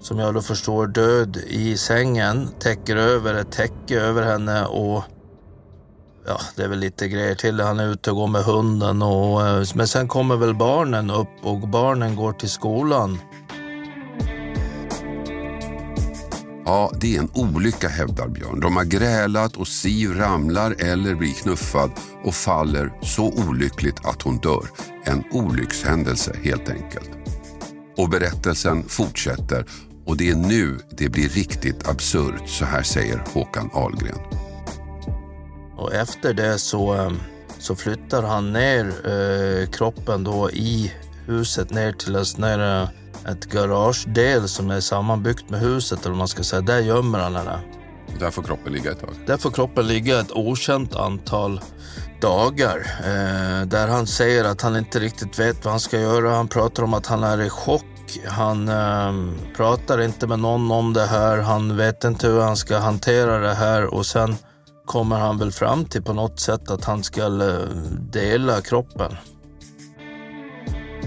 som 0.00 0.18
jag 0.18 0.34
då 0.34 0.42
förstår 0.42 0.86
död 0.86 1.36
i 1.36 1.76
sängen, 1.76 2.48
täcker 2.58 2.96
över 2.96 3.34
ett 3.34 3.52
täcke 3.52 4.00
över 4.00 4.22
henne 4.22 4.64
och 4.64 5.04
ja, 6.26 6.40
det 6.56 6.62
är 6.62 6.68
väl 6.68 6.78
lite 6.78 7.08
grejer 7.08 7.34
till. 7.34 7.60
Han 7.60 7.80
är 7.80 7.92
ute 7.92 8.10
och 8.10 8.16
går 8.16 8.26
med 8.26 8.42
hunden 8.42 9.02
och 9.02 9.40
men 9.74 9.88
sen 9.88 10.08
kommer 10.08 10.36
väl 10.36 10.54
barnen 10.54 11.10
upp 11.10 11.28
och 11.42 11.68
barnen 11.68 12.16
går 12.16 12.32
till 12.32 12.50
skolan. 12.50 13.18
Ja, 16.68 16.92
det 17.00 17.16
är 17.16 17.20
en 17.20 17.30
olycka 17.34 17.88
hävdar 17.88 18.28
Björn. 18.28 18.60
De 18.60 18.76
har 18.76 18.84
grälat 18.84 19.56
och 19.56 19.68
Siv 19.68 20.10
ramlar 20.10 20.74
eller 20.78 21.14
blir 21.14 21.32
knuffad 21.32 21.90
och 22.24 22.34
faller 22.34 22.92
så 23.02 23.32
olyckligt 23.48 24.06
att 24.06 24.22
hon 24.22 24.38
dör. 24.38 24.68
En 25.04 25.24
olyckshändelse 25.32 26.36
helt 26.42 26.68
enkelt. 26.68 27.10
Och 27.96 28.08
berättelsen 28.08 28.88
fortsätter 28.88 29.64
och 30.06 30.16
det 30.16 30.30
är 30.30 30.34
nu 30.34 30.78
det 30.90 31.08
blir 31.08 31.28
riktigt 31.28 31.88
absurt. 31.88 32.48
Så 32.48 32.64
här 32.64 32.82
säger 32.82 33.24
Håkan 33.32 33.70
Ahlgren. 33.72 34.20
Och 35.76 35.94
efter 35.94 36.34
det 36.34 36.58
så, 36.58 36.94
eh, 36.94 37.12
så 37.58 37.76
flyttar 37.76 38.22
han 38.22 38.52
ner 38.52 38.86
eh, 38.86 39.70
kroppen 39.70 40.24
då 40.24 40.50
i 40.50 40.92
huset 41.26 41.70
ner 41.70 41.92
till 41.92 42.16
en 42.16 42.26
sån 42.26 42.44
eh, 42.44 42.88
ett 43.26 43.44
garagedel 43.44 44.48
som 44.48 44.70
är 44.70 44.80
sammanbyggt 44.80 45.50
med 45.50 45.60
huset 45.60 46.06
eller 46.06 46.16
man 46.16 46.28
ska 46.28 46.42
säga. 46.42 46.62
Där 46.62 46.78
gömmer 46.78 47.18
han 47.18 47.36
henne. 47.36 47.60
Där 48.18 48.30
får 48.30 48.42
kroppen 48.42 48.72
ligga 48.72 48.90
ett 48.90 49.00
tag. 49.00 49.14
Där 49.26 49.36
får 49.36 49.50
kroppen 49.50 49.86
ligga 49.86 50.20
ett 50.20 50.32
okänt 50.32 50.96
antal 50.96 51.60
dagar. 52.20 52.78
Eh, 53.00 53.66
där 53.66 53.88
han 53.88 54.06
säger 54.06 54.44
att 54.44 54.62
han 54.62 54.76
inte 54.76 54.98
riktigt 54.98 55.38
vet 55.38 55.64
vad 55.64 55.72
han 55.72 55.80
ska 55.80 56.00
göra. 56.00 56.30
Han 56.30 56.48
pratar 56.48 56.82
om 56.82 56.94
att 56.94 57.06
han 57.06 57.24
är 57.24 57.40
i 57.40 57.50
chock. 57.50 57.84
Han 58.26 58.68
eh, 58.68 59.12
pratar 59.56 60.00
inte 60.00 60.26
med 60.26 60.38
någon 60.38 60.70
om 60.70 60.92
det 60.92 61.06
här. 61.06 61.38
Han 61.38 61.76
vet 61.76 62.04
inte 62.04 62.26
hur 62.26 62.40
han 62.40 62.56
ska 62.56 62.78
hantera 62.78 63.38
det 63.38 63.54
här 63.54 63.94
och 63.94 64.06
sen 64.06 64.36
kommer 64.86 65.16
han 65.16 65.38
väl 65.38 65.52
fram 65.52 65.84
till 65.84 66.02
på 66.02 66.12
något 66.12 66.40
sätt 66.40 66.70
att 66.70 66.84
han 66.84 67.04
ska 67.04 67.22
eh, 67.22 67.68
dela 68.12 68.60
kroppen. 68.60 69.16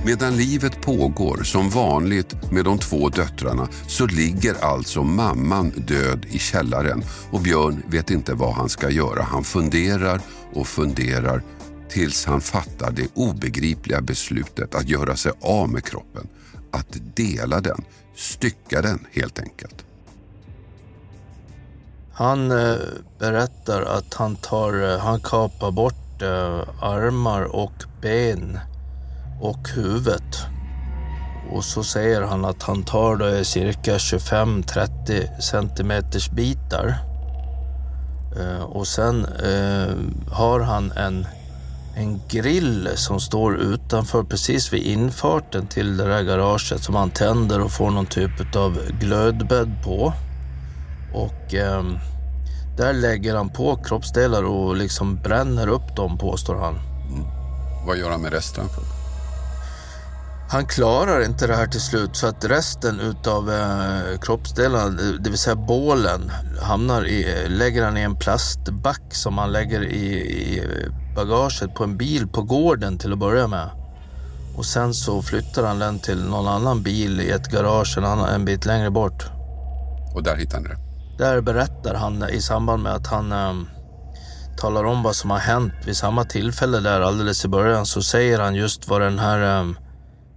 Medan 0.05 0.35
livet 0.35 0.81
pågår 0.81 1.43
som 1.43 1.69
vanligt 1.69 2.51
med 2.51 2.65
de 2.65 2.77
två 2.79 3.09
döttrarna 3.09 3.67
så 3.87 4.07
ligger 4.07 4.65
alltså 4.65 5.03
mamman 5.03 5.69
död 5.69 6.25
i 6.29 6.39
källaren 6.39 7.03
och 7.31 7.41
Björn 7.41 7.83
vet 7.87 8.09
inte 8.09 8.33
vad 8.33 8.53
han 8.53 8.69
ska 8.69 8.89
göra. 8.89 9.23
Han 9.23 9.43
funderar 9.43 10.21
och 10.53 10.67
funderar 10.67 11.43
tills 11.89 12.25
han 12.25 12.41
fattar 12.41 12.91
det 12.91 13.07
obegripliga 13.13 14.01
beslutet 14.01 14.75
att 14.75 14.89
göra 14.89 15.15
sig 15.15 15.31
av 15.41 15.69
med 15.69 15.83
kroppen. 15.83 16.27
Att 16.71 16.97
dela 17.15 17.61
den, 17.61 17.83
stycka 18.15 18.81
den 18.81 19.07
helt 19.11 19.39
enkelt. 19.39 19.85
Han 22.13 22.51
eh, 22.51 22.75
berättar 23.19 23.81
att 23.81 24.13
han, 24.13 24.35
tar, 24.35 24.93
eh, 24.93 24.99
han 24.99 25.19
kapar 25.19 25.71
bort 25.71 26.21
eh, 26.21 26.83
armar 26.83 27.41
och 27.43 27.83
ben 28.01 28.59
och 29.41 29.69
huvudet. 29.69 30.45
Och 31.51 31.63
så 31.63 31.83
säger 31.83 32.21
han 32.21 32.45
att 32.45 32.63
han 32.63 32.83
tar 32.83 33.15
då 33.15 33.43
cirka 33.43 33.97
25-30 33.97 35.39
centimeters 35.39 36.29
bitar. 36.29 36.97
Eh, 38.39 38.63
och 38.63 38.87
sen 38.87 39.25
eh, 39.25 39.95
har 40.33 40.59
han 40.59 40.91
en, 40.91 41.27
en 41.95 42.21
grill 42.29 42.89
som 42.95 43.19
står 43.19 43.57
utanför 43.57 44.23
precis 44.23 44.73
vid 44.73 44.83
infarten 44.83 45.67
till 45.67 45.97
det 45.97 46.07
där 46.07 46.23
garaget 46.23 46.83
som 46.83 46.95
han 46.95 47.09
tänder 47.09 47.61
och 47.61 47.71
får 47.71 47.91
någon 47.91 48.05
typ 48.05 48.55
av 48.55 48.79
glödbädd 48.99 49.83
på. 49.83 50.13
Och 51.13 51.53
eh, 51.53 51.83
där 52.77 52.93
lägger 52.93 53.35
han 53.35 53.49
på 53.49 53.75
kroppsdelar 53.75 54.43
och 54.43 54.75
liksom 54.75 55.15
bränner 55.15 55.67
upp 55.67 55.95
dem 55.95 56.17
påstår 56.17 56.55
han. 56.55 56.75
Vad 57.87 57.97
gör 57.97 58.09
han 58.11 58.21
med 58.21 58.33
resten? 58.33 58.65
Han 60.51 60.65
klarar 60.65 61.25
inte 61.25 61.47
det 61.47 61.55
här 61.55 61.67
till 61.67 61.81
slut 61.81 62.15
så 62.15 62.27
att 62.27 62.45
resten 62.45 62.99
utav 62.99 63.51
eh, 63.51 64.19
kroppsdelarna, 64.21 64.89
det 65.19 65.29
vill 65.29 65.39
säga 65.39 65.55
bålen, 65.55 66.31
hamnar 66.61 67.07
i, 67.07 67.47
lägger 67.47 67.85
han 67.85 67.97
i 67.97 68.01
en 68.01 68.15
plastback 68.15 69.01
som 69.13 69.37
han 69.37 69.51
lägger 69.51 69.83
i, 69.83 70.05
i 70.05 70.61
bagaget 71.15 71.75
på 71.75 71.83
en 71.83 71.97
bil 71.97 72.27
på 72.27 72.41
gården 72.41 72.97
till 72.97 73.13
att 73.13 73.19
börja 73.19 73.47
med. 73.47 73.69
Och 74.57 74.65
sen 74.65 74.93
så 74.93 75.21
flyttar 75.21 75.63
han 75.63 75.79
den 75.79 75.99
till 75.99 76.23
någon 76.23 76.47
annan 76.47 76.83
bil 76.83 77.21
i 77.21 77.29
ett 77.29 77.47
garage 77.47 77.97
en, 77.97 78.05
annan, 78.05 78.29
en 78.29 78.45
bit 78.45 78.65
längre 78.65 78.89
bort. 78.89 79.25
Och 80.15 80.23
där 80.23 80.35
hittar 80.35 80.53
han 80.53 80.63
det. 80.63 80.77
Där 81.17 81.41
berättar 81.41 81.95
han 81.95 82.29
i 82.29 82.41
samband 82.41 82.83
med 82.83 82.93
att 82.93 83.07
han 83.07 83.31
eh, 83.31 83.53
talar 84.57 84.83
om 84.83 85.03
vad 85.03 85.15
som 85.15 85.29
har 85.29 85.39
hänt 85.39 85.73
vid 85.85 85.97
samma 85.97 86.23
tillfälle 86.23 86.79
där 86.79 87.01
alldeles 87.01 87.45
i 87.45 87.47
början 87.47 87.85
så 87.85 88.01
säger 88.01 88.39
han 88.39 88.55
just 88.55 88.87
vad 88.87 89.01
den 89.01 89.19
här 89.19 89.59
eh, 89.59 89.71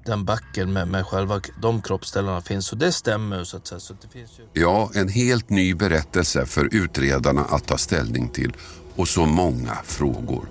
den 0.06 0.24
backen 0.24 0.72
med, 0.72 0.88
med 0.88 1.06
själva 1.06 1.40
de 1.62 1.82
kroppsdelarna 1.82 2.40
finns 2.40 2.72
och 2.72 2.78
det 2.78 2.92
stämmer 2.92 3.44
så 3.44 3.56
att 3.56 3.66
säga. 3.66 3.80
Så 3.80 3.94
det 4.02 4.08
finns 4.08 4.30
ju... 4.38 4.62
Ja, 4.62 4.90
en 4.94 5.08
helt 5.08 5.50
ny 5.50 5.74
berättelse 5.74 6.46
för 6.46 6.68
utredarna 6.72 7.44
att 7.44 7.66
ta 7.66 7.78
ställning 7.78 8.28
till 8.28 8.52
och 8.96 9.08
så 9.08 9.26
många 9.26 9.78
frågor. 9.84 10.48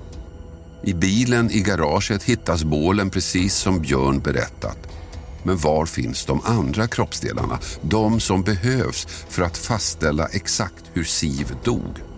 I 0.84 0.94
bilen 0.94 1.52
i 1.52 1.62
garaget 1.62 2.24
hittas 2.24 2.63
bålen 2.63 3.10
precis 3.10 3.56
som 3.56 3.82
Björn 3.82 4.20
berättat. 4.20 4.78
Men 5.44 5.58
var 5.58 5.86
finns 5.86 6.26
de 6.26 6.42
andra 6.44 6.88
kroppsdelarna? 6.88 7.60
De 7.82 8.20
som 8.20 8.42
behövs 8.44 9.06
för 9.30 9.42
att 9.42 9.58
fastställa 9.58 10.26
exakt 10.26 10.84
hur 10.94 11.04
Siv 11.04 11.56
dog. 11.63 12.12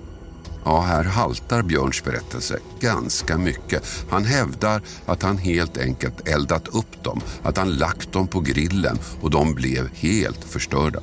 Ja, 0.66 0.82
här 0.82 1.04
haltar 1.04 1.62
Björns 1.62 2.04
berättelse 2.04 2.60
ganska 2.80 3.38
mycket. 3.38 3.84
Han 4.10 4.26
hävdar 4.26 4.82
att 5.06 5.24
han 5.24 5.38
helt 5.38 5.78
enkelt 5.78 6.28
eldat 6.28 6.68
upp 6.68 7.04
dem, 7.04 7.22
att 7.44 7.58
han 7.58 7.72
lagt 7.72 8.12
dem 8.12 8.28
på 8.28 8.40
grillen 8.40 9.00
och 9.22 9.30
de 9.30 9.54
blev 9.54 9.90
helt 9.96 10.44
förstörda. 10.44 11.00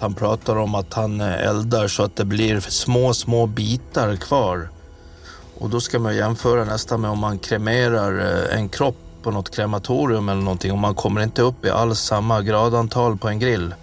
Han 0.00 0.14
pratar 0.14 0.56
om 0.56 0.74
att 0.74 0.94
han 0.94 1.20
eh, 1.20 1.46
eldar 1.46 1.88
så 1.88 2.02
att 2.02 2.16
det 2.16 2.24
blir 2.24 2.60
små, 2.60 3.14
små 3.14 3.46
bitar 3.46 4.16
kvar. 4.16 4.68
Och 5.58 5.70
då 5.70 5.80
ska 5.80 5.98
man 5.98 6.16
jämföra 6.16 6.64
nästan 6.64 7.00
med 7.00 7.10
om 7.10 7.18
man 7.18 7.38
kremerar 7.38 8.18
eh, 8.18 8.58
en 8.58 8.68
kropp 8.68 8.96
på 9.22 9.30
något 9.30 9.56
krematorium 9.56 10.28
eller 10.28 10.42
någonting 10.42 10.72
och 10.72 10.78
man 10.78 10.94
kommer 10.94 11.20
inte 11.20 11.42
upp 11.42 11.64
i 11.64 11.70
alls 11.70 12.00
samma 12.00 12.42
gradantal 12.42 13.16
på 13.16 13.28
en 13.28 13.38
grill. 13.38 13.74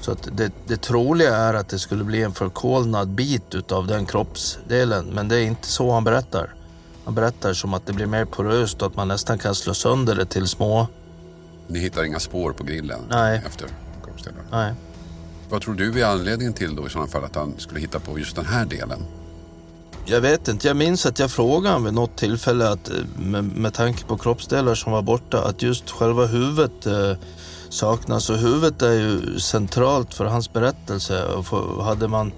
Så 0.00 0.12
att 0.12 0.28
det, 0.32 0.52
det 0.66 0.76
troliga 0.76 1.36
är 1.36 1.54
att 1.54 1.68
det 1.68 1.78
skulle 1.78 2.04
bli 2.04 2.22
en 2.22 2.32
förkolnad 2.32 3.08
bit 3.08 3.54
utav 3.54 3.86
den 3.86 4.06
kroppsdelen, 4.06 5.06
men 5.06 5.28
det 5.28 5.36
är 5.36 5.44
inte 5.44 5.68
så 5.68 5.92
han 5.92 6.04
berättar. 6.04 6.54
Han 7.04 7.14
berättar 7.14 7.52
som 7.52 7.74
att 7.74 7.86
det 7.86 7.92
blir 7.92 8.06
mer 8.06 8.24
poröst 8.24 8.82
och 8.82 8.88
att 8.88 8.96
man 8.96 9.08
nästan 9.08 9.38
kan 9.38 9.54
slå 9.54 9.74
sönder 9.74 10.14
det 10.14 10.26
till 10.26 10.48
små. 10.48 10.86
Ni 11.66 11.78
hittar 11.78 12.04
inga 12.04 12.18
spår 12.18 12.52
på 12.52 12.64
grillen 12.64 13.00
Nej. 13.10 13.42
efter 13.46 13.68
kroppsdelar? 14.04 14.42
Nej. 14.50 14.74
Vad 15.50 15.62
tror 15.62 15.74
du 15.74 16.00
är 16.00 16.06
anledningen 16.06 16.52
till 16.52 16.76
då 16.76 16.86
i 16.86 16.90
sådana 16.90 17.10
fall 17.10 17.24
att 17.24 17.36
han 17.36 17.54
skulle 17.58 17.80
hitta 17.80 18.00
på 18.00 18.18
just 18.18 18.36
den 18.36 18.46
här 18.46 18.66
delen? 18.66 18.98
Jag 20.04 20.20
vet 20.20 20.48
inte. 20.48 20.66
Jag 20.68 20.76
minns 20.76 21.06
att 21.06 21.18
jag 21.18 21.30
frågade 21.30 21.68
honom 21.68 21.84
vid 21.84 21.94
något 21.94 22.16
tillfälle 22.16 22.68
att 22.68 22.88
eh, 22.88 22.94
med, 23.18 23.44
med 23.44 23.74
tanke 23.74 24.04
på 24.04 24.18
kroppsdelar 24.18 24.74
som 24.74 24.92
var 24.92 25.02
borta 25.02 25.44
att 25.44 25.62
just 25.62 25.90
själva 25.90 26.26
huvudet 26.26 26.86
eh, 26.86 27.12
saknas. 27.70 28.30
Och 28.30 28.36
huvudet 28.36 28.82
är 28.82 28.92
ju 28.92 29.40
centralt 29.40 30.14
för 30.14 30.24
hans 30.24 30.52
berättelse. 30.52 31.24
Och 31.24 31.46
för, 31.46 31.82
hade 31.82 32.08
man 32.08 32.32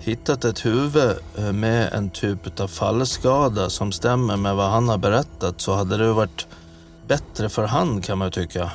hittat 0.00 0.44
ett 0.44 0.66
huvud 0.66 1.16
eh, 1.38 1.52
med 1.52 1.92
en 1.92 2.10
typ 2.10 2.60
av 2.60 2.68
fallskada 2.68 3.70
som 3.70 3.92
stämmer 3.92 4.36
med 4.36 4.56
vad 4.56 4.70
han 4.70 4.88
har 4.88 4.98
berättat 4.98 5.60
så 5.60 5.74
hade 5.74 5.96
det 5.96 6.12
varit 6.12 6.46
bättre 7.08 7.48
för 7.48 7.66
han 7.66 8.00
kan 8.00 8.18
man 8.18 8.30
tycka. 8.30 8.70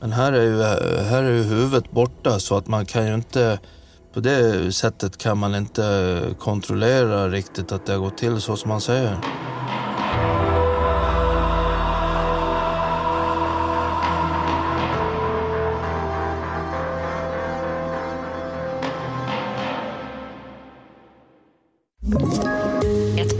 Men 0.00 0.12
här 0.12 0.32
är 0.32 0.42
ju, 0.42 0.62
eh, 0.62 1.04
här 1.04 1.22
är 1.22 1.32
ju 1.32 1.42
huvudet 1.42 1.90
borta 1.90 2.40
så 2.40 2.56
att 2.56 2.68
man 2.68 2.86
kan 2.86 3.06
ju 3.06 3.14
inte 3.14 3.58
på 4.14 4.20
det 4.20 4.72
sättet 4.72 5.18
kan 5.18 5.38
man 5.38 5.54
inte 5.54 6.20
kontrollera 6.38 7.28
riktigt 7.28 7.72
att 7.72 7.86
det 7.86 7.92
har 7.92 8.00
gått 8.00 8.18
till 8.18 8.40
så 8.40 8.56
som 8.56 8.70
han 8.70 8.80
säger. 8.80 9.18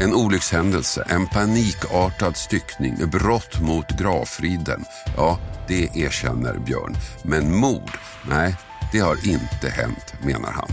En 0.00 0.14
olyckshändelse, 0.14 1.04
en 1.08 1.26
panikartad 1.26 2.36
styckning, 2.36 3.10
brott 3.10 3.60
mot 3.60 3.88
gravfriden. 3.88 4.84
Ja, 5.16 5.38
det 5.68 5.96
erkänner 5.96 6.58
Björn. 6.58 6.96
Men 7.22 7.56
mord? 7.56 7.98
Nej, 8.28 8.56
det 8.92 8.98
har 8.98 9.28
inte 9.28 9.68
hänt, 9.68 10.14
menar 10.22 10.52
han. 10.52 10.68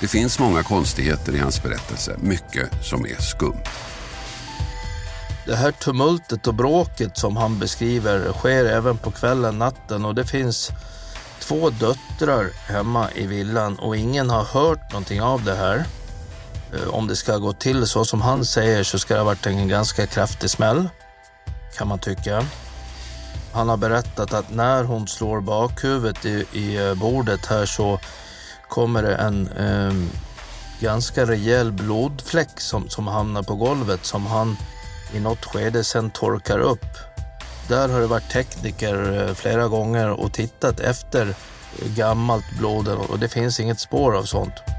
Det 0.00 0.08
finns 0.08 0.38
många 0.38 0.62
konstigheter 0.62 1.34
i 1.34 1.38
hans 1.38 1.62
berättelse, 1.62 2.16
mycket 2.20 2.84
som 2.84 3.06
är 3.06 3.22
skumt. 3.22 3.62
Det 5.46 5.56
här 5.56 5.72
tumultet 5.72 6.46
och 6.46 6.54
bråket 6.54 7.18
som 7.18 7.36
han 7.36 7.58
beskriver 7.58 8.32
sker 8.32 8.64
även 8.64 8.98
på 8.98 9.10
kvällen, 9.10 9.58
natten 9.58 10.04
och 10.04 10.14
det 10.14 10.24
finns 10.24 10.70
två 11.40 11.70
döttrar 11.70 12.50
hemma 12.66 13.08
i 13.14 13.26
villan 13.26 13.78
och 13.78 13.96
ingen 13.96 14.30
har 14.30 14.44
hört 14.44 14.92
någonting 14.92 15.22
av 15.22 15.44
det 15.44 15.54
här. 15.54 15.84
Eh, 16.74 16.94
om 16.94 17.06
det 17.06 17.16
ska 17.16 17.36
gå 17.36 17.52
till 17.52 17.86
så 17.86 18.04
som 18.04 18.22
han 18.22 18.44
säger 18.44 18.84
så 18.84 18.98
ska 18.98 19.14
det 19.14 19.20
ha 19.20 19.24
varit 19.24 19.46
en 19.46 19.68
ganska 19.68 20.06
kraftig 20.06 20.50
smäll, 20.50 20.88
kan 21.76 21.88
man 21.88 21.98
tycka. 21.98 22.46
Han 23.52 23.68
har 23.68 23.76
berättat 23.76 24.32
att 24.32 24.50
när 24.50 24.84
hon 24.84 25.08
slår 25.08 25.40
bakhuvudet 25.40 26.24
i, 26.24 26.46
i 26.52 26.76
eh, 26.76 26.94
bordet 26.94 27.46
här 27.46 27.66
så 27.66 28.00
kommer 28.68 29.02
det 29.02 29.14
en 29.14 29.48
eh, 29.48 29.92
ganska 30.80 31.26
rejäl 31.26 31.72
blodfläck 31.72 32.60
som, 32.60 32.88
som 32.88 33.06
hamnar 33.06 33.42
på 33.42 33.54
golvet 33.54 34.04
som 34.04 34.26
han 34.26 34.56
i 35.12 35.20
något 35.20 35.44
skede 35.44 35.84
sen 35.84 36.10
torkar 36.10 36.58
upp. 36.58 36.86
Där 37.68 37.88
har 37.88 38.00
det 38.00 38.06
varit 38.06 38.30
tekniker 38.30 39.28
eh, 39.28 39.34
flera 39.34 39.68
gånger 39.68 40.10
och 40.10 40.32
tittat 40.32 40.80
efter 40.80 41.34
gammalt 41.96 42.58
blod 42.58 42.88
och 42.88 43.18
det 43.18 43.28
finns 43.28 43.60
inget 43.60 43.80
spår 43.80 44.16
av 44.16 44.22
sånt. 44.22 44.73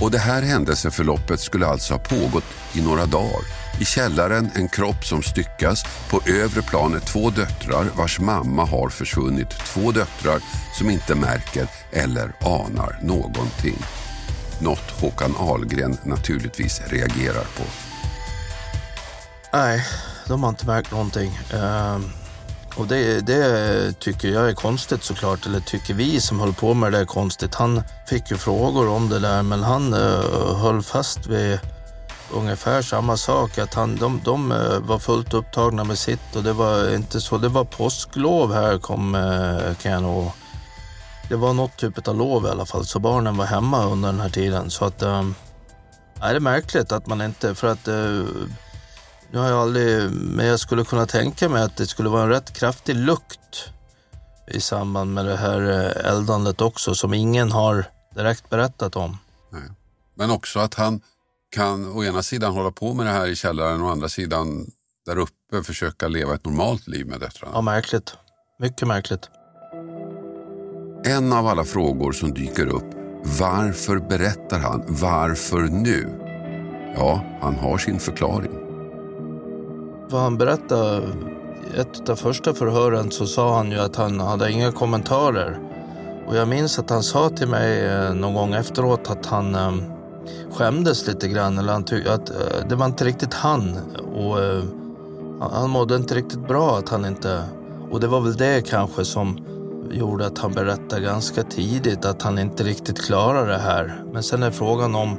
Och 0.00 0.10
det 0.10 0.18
här 0.18 0.42
händelseförloppet 0.42 1.40
skulle 1.40 1.66
alltså 1.66 1.94
ha 1.94 1.98
pågått 1.98 2.44
i 2.72 2.82
några 2.82 3.06
dagar. 3.06 3.42
I 3.80 3.84
källaren 3.84 4.50
en 4.54 4.68
kropp 4.68 5.04
som 5.04 5.22
styckas, 5.22 5.84
på 6.10 6.20
övre 6.26 6.62
planet 6.62 7.06
två 7.06 7.30
döttrar 7.30 7.86
vars 7.96 8.20
mamma 8.20 8.64
har 8.64 8.88
försvunnit. 8.88 9.50
Två 9.50 9.92
döttrar 9.92 10.40
som 10.78 10.90
inte 10.90 11.14
märker 11.14 11.68
eller 11.92 12.32
anar 12.40 12.98
någonting. 13.02 13.78
Något 14.60 15.00
Håkan 15.00 15.34
Ahlgren 15.38 15.96
naturligtvis 16.04 16.82
reagerar 16.86 17.46
på. 17.56 17.64
Nej, 19.52 19.84
de 20.26 20.42
har 20.42 20.50
inte 20.50 20.66
märkt 20.66 20.90
någonting. 20.90 21.38
Uh, 21.54 21.98
och 22.78 22.86
det, 22.86 23.20
det 23.20 23.92
tycker 23.98 24.28
jag 24.28 24.48
är 24.48 24.54
konstigt 24.54 25.04
såklart, 25.04 25.46
eller 25.46 25.60
tycker 25.60 25.94
vi 25.94 26.20
som 26.20 26.40
höll 26.40 26.54
på 26.54 26.74
med 26.74 26.92
det 26.92 26.98
är 26.98 27.04
konstigt. 27.04 27.54
Han 27.54 27.82
fick 28.06 28.30
ju 28.30 28.36
frågor 28.36 28.88
om 28.88 29.08
det 29.08 29.18
där, 29.18 29.42
men 29.42 29.62
han 29.62 29.94
uh, 29.94 30.56
höll 30.56 30.82
fast 30.82 31.26
vid 31.26 31.58
ungefär 32.32 32.82
samma 32.82 33.16
sak. 33.16 33.58
Att 33.58 33.74
han, 33.74 33.96
de 33.96 34.20
de 34.24 34.52
eh, 34.52 34.78
var 34.80 34.98
fullt 34.98 35.34
upptagna 35.34 35.84
med 35.84 35.98
sitt 35.98 36.36
och 36.36 36.42
det 36.42 36.52
var 36.52 36.94
inte 36.94 37.20
så. 37.20 37.38
Det 37.38 37.48
var 37.48 37.64
påsklov 37.64 38.54
här 38.54 38.78
kom, 38.78 39.14
uh, 39.14 39.74
kan 39.74 39.92
jag 39.92 40.02
nog... 40.02 40.30
Det 41.28 41.36
var 41.36 41.52
något 41.52 41.76
typ 41.76 42.08
av 42.08 42.16
lov 42.16 42.46
i 42.46 42.48
alla 42.48 42.66
fall, 42.66 42.86
så 42.86 42.98
barnen 42.98 43.36
var 43.36 43.44
hemma 43.44 43.84
under 43.84 44.08
den 44.08 44.20
här 44.20 44.30
tiden. 44.30 44.70
Så 44.70 44.84
att... 44.84 45.02
Um, 45.02 45.34
det 46.20 46.26
är 46.26 46.40
märkligt 46.40 46.92
att 46.92 47.06
man 47.06 47.20
inte... 47.20 47.54
För 47.54 47.68
att... 47.68 47.88
Uh, 47.88 48.24
nu 49.30 49.38
har 49.38 49.48
jag 49.48 49.58
aldrig, 49.58 50.10
men 50.12 50.46
jag 50.46 50.60
skulle 50.60 50.84
kunna 50.84 51.06
tänka 51.06 51.48
mig 51.48 51.62
att 51.62 51.76
det 51.76 51.86
skulle 51.86 52.08
vara 52.08 52.22
en 52.22 52.28
rätt 52.28 52.52
kraftig 52.52 52.96
lukt 52.96 53.70
i 54.46 54.60
samband 54.60 55.14
med 55.14 55.24
det 55.24 55.36
här 55.36 55.60
eh, 55.60 56.10
eldandet 56.10 56.60
också 56.60 56.94
som 56.94 57.14
ingen 57.14 57.52
har 57.52 57.84
direkt 58.14 58.50
berättat 58.50 58.96
om. 58.96 59.18
Nej. 59.50 59.62
Men 60.14 60.30
också 60.30 60.58
att 60.58 60.74
han 60.74 61.00
kan 61.50 61.92
å 61.92 62.04
ena 62.04 62.22
sidan 62.22 62.52
hålla 62.52 62.70
på 62.70 62.94
med 62.94 63.06
det 63.06 63.12
här 63.12 63.26
i 63.26 63.36
källaren 63.36 63.82
och 63.82 63.88
å 63.88 63.90
andra 63.90 64.08
sidan 64.08 64.70
där 65.06 65.18
uppe 65.18 65.62
försöka 65.62 66.08
leva 66.08 66.34
ett 66.34 66.44
normalt 66.44 66.86
liv 66.88 67.06
med 67.06 67.20
döttrarna. 67.20 67.52
Ja, 67.54 67.60
märkligt. 67.60 68.16
Mycket 68.58 68.88
märkligt. 68.88 69.30
En 71.04 71.32
av 71.32 71.46
alla 71.46 71.64
frågor 71.64 72.12
som 72.12 72.34
dyker 72.34 72.66
upp, 72.66 72.94
varför 73.40 73.98
berättar 73.98 74.58
han? 74.58 74.84
Varför 74.88 75.60
nu? 75.60 76.18
Ja, 76.96 77.24
han 77.40 77.54
har 77.54 77.78
sin 77.78 78.00
förklaring. 78.00 78.67
Vad 80.10 80.20
han 80.22 80.38
berättade, 80.38 81.02
i 81.74 81.80
ett 81.80 82.08
av 82.08 82.16
första 82.16 82.54
förhören 82.54 83.10
så 83.10 83.26
sa 83.26 83.56
han 83.56 83.70
ju 83.70 83.78
att 83.78 83.96
han 83.96 84.20
hade 84.20 84.52
inga 84.52 84.72
kommentarer. 84.72 85.58
Och 86.26 86.36
jag 86.36 86.48
minns 86.48 86.78
att 86.78 86.90
han 86.90 87.02
sa 87.02 87.28
till 87.28 87.48
mig 87.48 87.86
eh, 87.86 88.14
någon 88.14 88.34
gång 88.34 88.54
efteråt 88.54 89.10
att 89.10 89.26
han 89.26 89.54
eh, 89.54 89.72
skämdes 90.52 91.06
lite 91.06 91.28
grann. 91.28 91.58
Eller 91.58 91.72
han 91.72 91.84
tyckte 91.84 92.14
att 92.14 92.30
eh, 92.30 92.36
det 92.68 92.74
var 92.74 92.86
inte 92.86 93.04
riktigt 93.04 93.34
han. 93.34 93.76
Och 94.14 94.36
han- 95.40 95.52
han 95.52 95.70
mådde 95.70 95.96
inte 95.96 96.14
riktigt 96.14 96.48
bra 96.48 96.78
att 96.78 96.88
han 96.88 97.04
inte... 97.04 97.42
Och 97.90 98.00
det 98.00 98.06
var 98.06 98.20
väl 98.20 98.36
det 98.36 98.66
kanske 98.68 99.04
som 99.04 99.38
gjorde 99.90 100.26
att 100.26 100.38
han 100.38 100.52
berättade 100.52 101.02
ganska 101.02 101.42
tidigt 101.42 102.04
att 102.04 102.22
han 102.22 102.38
inte 102.38 102.62
riktigt 102.64 103.02
klarar 103.06 103.46
det 103.48 103.58
här. 103.58 104.02
Men 104.12 104.22
sen 104.22 104.42
är 104.42 104.50
frågan 104.50 104.94
om, 104.94 105.16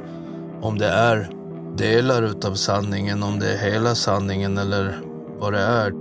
om 0.62 0.78
det 0.78 0.88
är 0.88 1.30
delar 1.80 2.24
utav 2.24 2.56
sanningen, 2.56 3.24
om 3.24 3.40
det 3.40 3.54
är 3.54 3.72
hela 3.72 3.96
sanningen 3.96 4.58
eller 4.58 5.02
vad 5.40 5.54
det 5.54 5.60
är. 5.60 5.94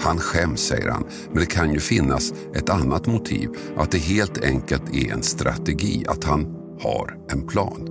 Han 0.00 0.18
skäms, 0.18 0.60
säger 0.60 0.90
han, 0.90 1.04
men 1.30 1.40
det 1.40 1.46
kan 1.46 1.72
ju 1.72 1.80
finnas 1.80 2.32
ett 2.54 2.70
annat 2.70 3.06
motiv. 3.06 3.48
Att 3.76 3.90
det 3.90 3.98
helt 3.98 4.44
enkelt 4.44 4.94
är 4.94 5.12
en 5.12 5.22
strategi, 5.22 6.04
att 6.08 6.24
han 6.24 6.46
har 6.82 7.16
en 7.30 7.46
plan. 7.46 7.88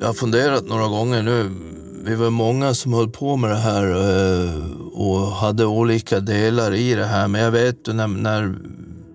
Jag 0.00 0.06
har 0.06 0.14
funderat 0.14 0.66
några 0.66 0.88
gånger 0.88 1.22
nu. 1.22 1.50
Vi 2.04 2.14
var 2.14 2.30
många 2.30 2.74
som 2.74 2.92
höll 2.92 3.10
på 3.10 3.36
med 3.36 3.50
det 3.50 3.56
här 3.56 3.84
eh, 3.84 4.80
och 4.92 5.26
hade 5.26 5.66
olika 5.66 6.20
delar 6.20 6.74
i 6.74 6.94
det 6.94 7.04
här. 7.04 7.28
Men 7.28 7.40
jag 7.40 7.50
vet 7.50 7.86
när, 7.86 8.06
när 8.06 8.54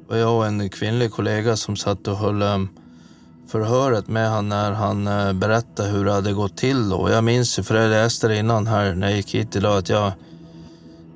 jag 0.10 0.38
och 0.38 0.48
en 0.48 0.70
kvinnlig 0.70 1.12
kollega 1.12 1.56
som 1.56 1.76
satt 1.76 2.08
och 2.08 2.18
höll 2.18 2.42
eh, 2.42 2.58
förhöret 3.48 4.08
med 4.08 4.30
han 4.30 4.50
när 4.50 4.72
han 4.72 5.08
eh, 5.08 5.34
berättade 5.34 5.90
hur 5.90 6.06
det 6.06 6.12
hade 6.14 6.34
gått 6.34 6.58
till. 6.58 6.90
Då. 6.90 7.10
jag 7.10 7.24
minns 7.24 7.60
ju, 7.60 7.64
för 7.64 7.76
jag 7.76 7.90
läste 7.90 8.28
det 8.28 8.38
innan 8.38 8.68
här 8.68 8.96
när 8.96 9.08
jag 9.08 9.18
gick 9.18 9.36
hit 9.36 9.56
idag, 9.56 9.78
att 9.78 9.90
jag, 9.90 10.12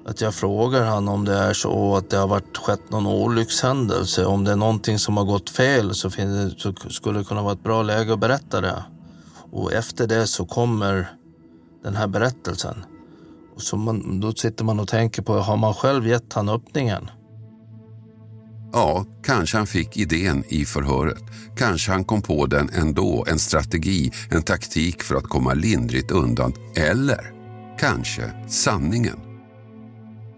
att 0.05 0.21
jag 0.21 0.33
frågar 0.33 0.85
han 0.85 1.07
om 1.07 1.25
det 1.25 1.33
är 1.33 1.53
så 1.53 1.95
att 1.95 2.09
det 2.09 2.17
har 2.17 2.27
varit 2.27 2.57
skett 2.57 2.89
någon 2.89 3.07
olyckshändelse. 3.07 4.25
Om 4.25 4.43
det 4.43 4.51
är 4.51 4.55
någonting 4.55 4.99
som 4.99 5.17
har 5.17 5.25
gått 5.25 5.49
fel 5.49 5.95
så, 5.95 6.09
finns, 6.09 6.61
så 6.61 6.73
skulle 6.89 7.19
det 7.19 7.25
kunna 7.25 7.41
vara 7.41 7.53
ett 7.53 7.63
bra 7.63 7.83
läge 7.83 8.13
att 8.13 8.19
berätta 8.19 8.61
det. 8.61 8.83
Och 9.51 9.73
efter 9.73 10.07
det 10.07 10.27
så 10.27 10.45
kommer 10.45 11.11
den 11.83 11.95
här 11.95 12.07
berättelsen. 12.07 12.85
Och 13.55 13.61
så 13.61 13.77
man, 13.77 14.19
då 14.19 14.33
sitter 14.33 14.65
man 14.65 14.79
och 14.79 14.87
tänker 14.87 15.21
på, 15.21 15.33
har 15.33 15.57
man 15.57 15.73
själv 15.73 16.07
gett 16.07 16.33
han 16.33 16.49
öppningen? 16.49 17.09
Ja, 18.73 19.05
kanske 19.23 19.57
han 19.57 19.67
fick 19.67 19.97
idén 19.97 20.43
i 20.47 20.65
förhöret. 20.65 21.23
Kanske 21.57 21.91
han 21.91 22.03
kom 22.03 22.21
på 22.21 22.45
den 22.45 22.69
ändå, 22.69 23.25
en 23.27 23.39
strategi, 23.39 24.11
en 24.29 24.43
taktik 24.43 25.03
för 25.03 25.15
att 25.15 25.23
komma 25.23 25.53
lindrigt 25.53 26.11
undan. 26.11 26.53
Eller 26.75 27.31
kanske 27.79 28.31
sanningen. 28.47 29.19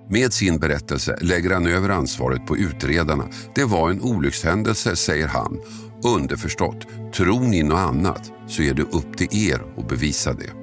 Med 0.10 0.34
sin 0.34 0.60
berättelse 0.60 1.17
lägger 1.22 1.50
han 1.50 1.67
över 1.67 1.89
ansvaret 1.89 2.46
på 2.46 2.58
utredarna. 2.58 3.28
Det 3.56 3.63
var 3.63 3.89
en 3.89 4.02
olyckshändelse, 4.02 4.96
säger 4.96 5.28
han. 5.28 5.60
Underförstått, 6.04 6.88
tror 7.15 7.39
ni 7.39 7.63
något 7.63 7.80
annat 7.80 8.32
så 8.48 8.62
är 8.62 8.74
det 8.74 8.84
upp 8.84 9.17
till 9.17 9.50
er 9.52 9.62
att 9.78 9.89
bevisa 9.89 10.34
det. 10.34 10.62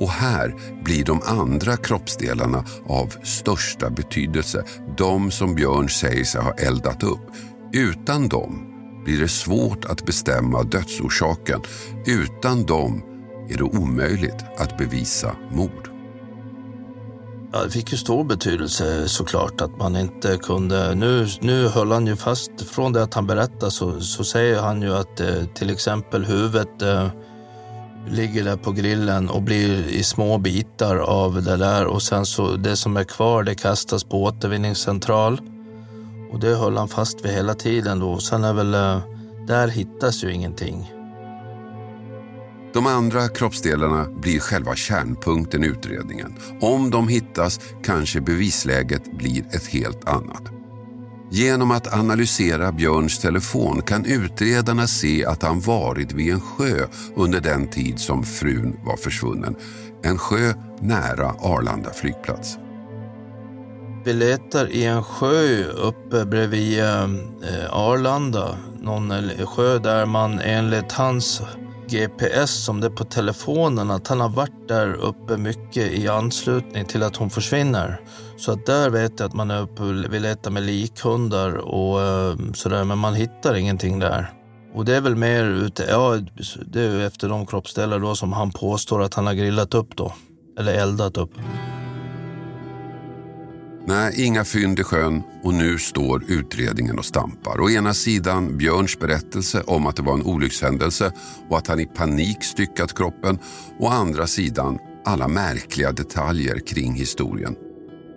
Och 0.00 0.10
här 0.10 0.54
blir 0.84 1.04
de 1.04 1.20
andra 1.24 1.76
kroppsdelarna 1.76 2.64
av 2.86 3.14
största 3.22 3.90
betydelse. 3.90 4.64
De 4.96 5.30
som 5.30 5.54
Björn 5.54 5.88
säger 5.88 6.24
sig 6.24 6.40
ha 6.40 6.52
eldat 6.52 7.02
upp. 7.02 7.30
Utan 7.72 8.28
dem 8.28 8.64
blir 9.04 9.20
det 9.20 9.28
svårt 9.28 9.84
att 9.84 10.06
bestämma 10.06 10.62
dödsorsaken. 10.62 11.60
Utan 12.06 12.66
dem 12.66 13.02
är 13.50 13.56
det 13.56 13.64
omöjligt 13.64 14.44
att 14.58 14.78
bevisa 14.78 15.36
mord. 15.50 15.90
Ja, 17.52 17.64
det 17.64 17.70
fick 17.70 17.92
ju 17.92 17.98
stor 17.98 18.24
betydelse 18.24 19.08
såklart 19.08 19.60
att 19.60 19.78
man 19.78 19.96
inte 19.96 20.36
kunde... 20.36 20.94
Nu, 20.94 21.26
nu 21.40 21.68
höll 21.68 21.92
han 21.92 22.06
ju 22.06 22.16
fast, 22.16 22.50
från 22.70 22.92
det 22.92 23.02
att 23.02 23.14
han 23.14 23.26
berättade 23.26 23.70
så, 23.70 24.00
så 24.00 24.24
säger 24.24 24.60
han 24.60 24.82
ju 24.82 24.94
att 24.94 25.20
eh, 25.20 25.44
till 25.54 25.70
exempel 25.70 26.24
huvudet 26.24 26.82
eh, 26.82 27.08
ligger 28.10 28.44
där 28.44 28.56
på 28.56 28.72
grillen 28.72 29.28
och 29.28 29.42
blir 29.42 29.88
i 29.88 30.02
små 30.02 30.38
bitar 30.38 30.96
av 30.96 31.42
det 31.42 31.56
där 31.56 31.86
och 31.86 32.02
sen 32.02 32.26
så 32.26 32.56
det 32.56 32.76
som 32.76 32.96
är 32.96 33.04
kvar 33.04 33.42
det 33.42 33.54
kastas 33.54 34.04
på 34.04 34.22
återvinningscentral. 34.22 35.40
Och 36.32 36.40
det 36.40 36.54
höll 36.54 36.76
han 36.76 36.88
fast 36.88 37.24
vid 37.24 37.32
hela 37.32 37.54
tiden 37.54 38.00
då. 38.00 38.18
Sen 38.18 38.44
är 38.44 38.52
väl, 38.52 38.74
eh, 38.74 39.00
där 39.46 39.68
hittas 39.68 40.24
ju 40.24 40.32
ingenting. 40.32 40.92
De 42.72 42.86
andra 42.86 43.28
kroppsdelarna 43.28 44.06
blir 44.20 44.40
själva 44.40 44.74
kärnpunkten 44.74 45.64
i 45.64 45.66
utredningen. 45.66 46.34
Om 46.60 46.90
de 46.90 47.08
hittas 47.08 47.60
kanske 47.82 48.20
bevisläget 48.20 49.18
blir 49.18 49.44
ett 49.50 49.66
helt 49.66 50.08
annat. 50.08 50.57
Genom 51.30 51.70
att 51.70 51.94
analysera 51.94 52.72
Björns 52.72 53.18
telefon 53.18 53.82
kan 53.82 54.04
utredarna 54.04 54.86
se 54.86 55.24
att 55.26 55.42
han 55.42 55.60
varit 55.60 56.12
vid 56.12 56.32
en 56.32 56.40
sjö 56.40 56.86
under 57.16 57.40
den 57.40 57.68
tid 57.68 57.98
som 57.98 58.24
frun 58.24 58.80
var 58.84 58.96
försvunnen. 58.96 59.56
En 60.02 60.18
sjö 60.18 60.54
nära 60.80 61.34
Arlanda 61.40 61.90
flygplats. 61.90 62.58
Vi 64.04 64.12
letar 64.12 64.70
i 64.70 64.84
en 64.84 65.02
sjö 65.02 65.64
uppe 65.64 66.24
bredvid 66.24 66.78
eh, 66.80 67.70
Arlanda. 67.70 68.58
Någon 68.80 69.12
sjö 69.46 69.78
där 69.78 70.06
man 70.06 70.40
enligt 70.40 70.92
hans 70.92 71.42
GPS 71.88 72.64
som 72.64 72.80
det 72.80 72.86
är 72.86 72.90
på 72.90 73.04
telefonen 73.04 73.90
att 73.90 74.08
han 74.08 74.20
har 74.20 74.28
varit 74.28 74.68
där 74.68 74.92
uppe 74.94 75.36
mycket 75.36 75.92
i 75.92 76.08
anslutning 76.08 76.84
till 76.84 77.02
att 77.02 77.16
hon 77.16 77.30
försvinner. 77.30 78.00
Så 78.36 78.52
att 78.52 78.66
där 78.66 78.90
vet 78.90 79.20
jag 79.20 79.26
att 79.26 79.34
man 79.34 79.50
är 79.50 79.62
uppe 79.62 79.82
och 79.82 80.14
vill 80.14 80.22
leta 80.22 80.50
med 80.50 80.62
likhundar 80.62 81.54
och 81.54 82.02
ehm, 82.02 82.54
sådär 82.54 82.84
men 82.84 82.98
man 82.98 83.14
hittar 83.14 83.54
ingenting 83.54 83.98
där. 83.98 84.32
Och 84.74 84.84
det 84.84 84.96
är 84.96 85.00
väl 85.00 85.16
mer 85.16 85.44
ute, 85.44 85.86
ja 85.90 86.18
det 86.66 86.82
är 86.82 87.06
efter 87.06 87.28
de 87.28 87.46
kroppsdelar 87.46 87.98
då 87.98 88.14
som 88.14 88.32
han 88.32 88.50
påstår 88.50 89.02
att 89.02 89.14
han 89.14 89.26
har 89.26 89.34
grillat 89.34 89.74
upp 89.74 89.96
då. 89.96 90.12
Eller 90.58 90.74
eldat 90.74 91.16
upp. 91.16 91.30
Nej, 93.88 94.24
inga 94.24 94.44
fynd 94.44 94.78
i 94.78 94.84
sjön 94.84 95.22
och 95.42 95.54
nu 95.54 95.78
står 95.78 96.24
utredningen 96.28 96.98
och 96.98 97.04
stampar. 97.04 97.60
Å 97.60 97.70
ena 97.70 97.94
sidan 97.94 98.58
Björns 98.58 98.98
berättelse 98.98 99.62
om 99.66 99.86
att 99.86 99.96
det 99.96 100.02
var 100.02 100.14
en 100.14 100.22
olyckshändelse 100.22 101.12
och 101.48 101.58
att 101.58 101.66
han 101.66 101.80
i 101.80 101.86
panik 101.86 102.44
styckat 102.44 102.94
kroppen. 102.94 103.38
Å 103.78 103.88
andra 103.88 104.26
sidan 104.26 104.78
alla 105.04 105.28
märkliga 105.28 105.92
detaljer 105.92 106.58
kring 106.58 106.94
historien. 106.94 107.56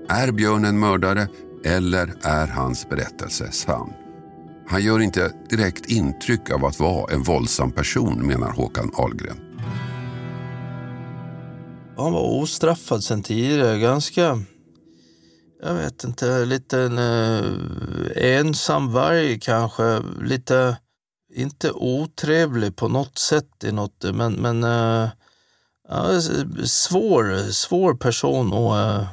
Är 0.10 0.32
Björn 0.32 0.66
en 0.66 0.80
mördare 0.80 1.28
eller 1.66 2.14
är 2.22 2.48
hans 2.48 2.90
berättelse 2.90 3.52
sann? 3.52 3.94
Han 4.68 4.84
gör 4.84 5.00
inte 5.00 5.32
direkt 5.50 5.86
intryck 5.86 6.50
av 6.50 6.66
att 6.66 6.80
vara 6.80 7.14
en 7.14 7.24
våldsam 7.24 7.72
person, 7.72 8.28
menar 8.28 8.52
Håkan 8.52 8.92
Ahlgren. 8.94 9.38
Han 11.98 12.14
var 12.14 12.42
ostraffad 12.42 13.04
sen 13.04 13.24
tidigare. 13.24 13.80
Ganska 13.80 14.40
jag 15.64 15.74
vet 15.74 16.04
inte, 16.04 16.46
lite 16.46 16.80
en 16.80 16.98
eh, 16.98 18.38
ensam 18.38 18.92
varg 18.92 19.40
kanske. 19.40 20.02
Lite, 20.22 20.78
inte 21.34 21.72
otrevlig 21.72 22.76
på 22.76 22.88
något 22.88 23.18
sätt 23.18 23.64
i 23.64 23.72
något, 23.72 24.04
men, 24.14 24.34
men 24.34 24.64
eh, 24.64 25.10
ja, 25.90 26.22
svår, 26.66 27.52
svår 27.52 27.94
person 27.94 28.54
och 28.54 28.80
eh, 28.80 29.04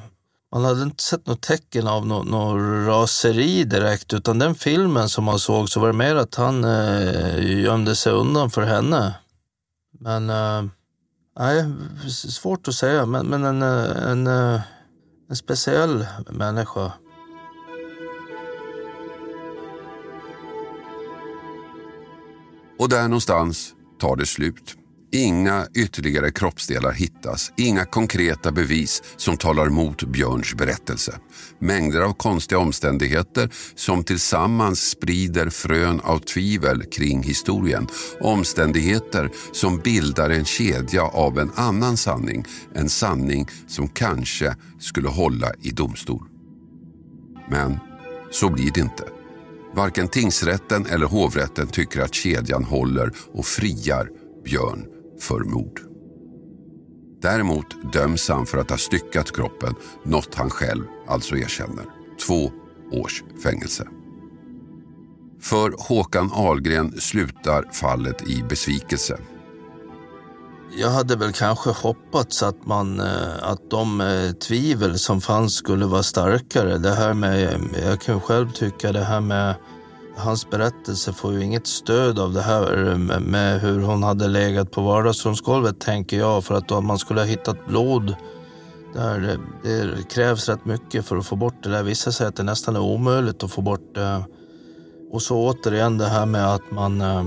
man 0.53 0.65
hade 0.65 0.83
inte 0.83 1.03
sett 1.03 1.27
något 1.27 1.43
tecken 1.43 1.87
av 1.87 2.07
något, 2.07 2.27
något 2.27 2.87
raseri 2.87 3.65
direkt, 3.65 4.15
utan 4.15 4.39
den 4.39 4.55
filmen 4.55 5.09
som 5.09 5.25
man 5.25 5.39
såg 5.39 5.69
så 5.69 5.81
var 5.81 5.87
det 5.87 5.93
mer 5.93 6.17
att 6.17 6.35
han 6.35 6.65
eh, 6.65 7.63
gömde 7.63 7.97
sig 7.97 8.13
undan 8.13 8.51
för 8.51 8.63
henne. 8.63 9.15
Men, 10.01 10.31
eh, 10.31 10.65
nej, 11.39 11.65
svårt 12.11 12.69
att 12.69 12.75
säga, 12.75 13.07
men, 13.07 13.27
men 13.27 13.45
en, 13.45 13.63
eh, 13.63 14.11
en, 14.11 14.27
en 14.27 14.61
en 15.31 15.37
speciell 15.37 16.07
människa. 16.31 16.93
Och 22.79 22.89
där 22.89 23.03
någonstans 23.03 23.75
tar 23.99 24.17
det 24.17 24.27
slut. 24.27 24.78
Inga 25.13 25.67
ytterligare 25.75 26.31
kroppsdelar 26.31 26.93
hittas, 26.93 27.53
inga 27.57 27.85
konkreta 27.85 28.53
bevis 28.53 29.03
som 29.17 29.37
talar 29.37 29.67
emot 29.67 30.03
Björns 30.03 30.55
berättelse. 30.55 31.19
Mängder 31.59 32.01
av 32.01 32.13
konstiga 32.13 32.59
omständigheter 32.59 33.51
som 33.75 34.05
tillsammans 34.05 34.91
sprider 34.91 35.51
frön 35.51 36.01
av 36.01 36.19
tvivel 36.19 36.85
kring 36.85 37.23
historien. 37.23 37.89
Omständigheter 38.21 39.31
som 39.53 39.79
bildar 39.79 40.31
en 40.31 40.45
kedja 40.45 41.03
av 41.03 41.39
en 41.39 41.51
annan 41.55 41.97
sanning. 41.97 42.45
En 42.75 42.89
sanning 42.89 43.49
som 43.67 43.89
kanske 43.89 44.57
skulle 44.79 45.09
hålla 45.09 45.53
i 45.63 45.71
domstol. 45.71 46.29
Men 47.51 47.79
så 48.31 48.51
blir 48.51 48.71
det 48.73 48.81
inte. 48.81 49.05
Varken 49.75 50.09
tingsrätten 50.09 50.87
eller 50.87 51.07
hovrätten 51.07 51.67
tycker 51.67 52.01
att 52.01 52.15
kedjan 52.15 52.65
håller 52.65 53.13
och 53.33 53.47
friar 53.47 54.09
Björn 54.45 54.98
för 55.21 55.41
mord. 55.41 55.81
Däremot 57.23 57.93
döms 57.93 58.29
han 58.29 58.47
för 58.47 58.59
att 58.59 58.71
ha 58.71 58.77
styckat 58.77 59.33
kroppen, 59.33 59.75
något 60.05 60.35
han 60.35 60.51
själv 60.51 60.85
alltså 61.09 61.37
erkänner. 61.37 61.85
Två 62.27 62.51
års 62.93 63.25
fängelse. 63.43 63.89
För 65.41 65.75
Håkan 65.89 66.31
Ahlgren 66.33 67.01
slutar 67.01 67.65
fallet 67.73 68.29
i 68.29 68.43
besvikelse. 68.49 69.19
Jag 70.77 70.91
hade 70.91 71.17
väl 71.17 71.33
kanske 71.33 71.71
hoppats 71.71 72.43
att, 72.43 72.67
man, 72.67 73.01
eh, 73.01 73.43
att 73.43 73.71
de 73.71 74.01
eh, 74.01 74.33
tvivel 74.33 74.99
som 74.99 75.21
fanns 75.21 75.55
skulle 75.55 75.87
vara 75.87 76.03
starkare. 76.03 76.79
Det 76.79 76.95
här 76.95 77.15
med, 77.15 77.61
jag 77.87 78.01
kan 78.01 78.21
själv 78.21 78.53
tycka 78.53 78.93
det 78.93 79.05
här 79.05 79.21
med 79.21 79.55
Hans 80.19 80.51
berättelse 80.51 81.13
får 81.13 81.33
ju 81.33 81.45
inget 81.45 81.67
stöd 81.67 82.19
av 82.19 82.33
det 82.33 82.43
här 82.43 82.97
med 83.21 83.61
hur 83.61 83.81
hon 83.81 84.03
hade 84.03 84.29
legat 84.29 84.71
på 84.71 84.81
vardagsrumsgolvet 84.81 85.81
tänker 85.81 86.19
jag. 86.19 86.45
För 86.45 86.55
att 86.55 86.71
om 86.71 86.87
man 86.87 86.99
skulle 86.99 87.21
ha 87.21 87.27
hittat 87.27 87.67
blod 87.67 88.15
där 88.95 89.21
det, 89.21 89.39
det, 89.63 90.09
krävs 90.09 90.49
rätt 90.49 90.65
mycket 90.65 91.07
för 91.07 91.17
att 91.17 91.27
få 91.27 91.37
bort 91.37 91.63
det 91.63 91.69
där. 91.71 91.83
Vissa 91.83 92.13
säger 92.13 92.29
att 92.29 92.37
det 92.37 92.43
nästan 92.43 92.77
är 92.77 92.81
omöjligt 92.81 93.43
att 93.43 93.51
få 93.51 93.63
bort 93.63 93.95
det. 93.95 94.25
Och 95.13 95.23
så 95.23 95.37
återigen 95.37 95.99
det 95.99 96.07
här 96.07 96.27
med 96.27 96.55
att 96.55 96.71
man, 96.71 97.01
eh, 97.01 97.25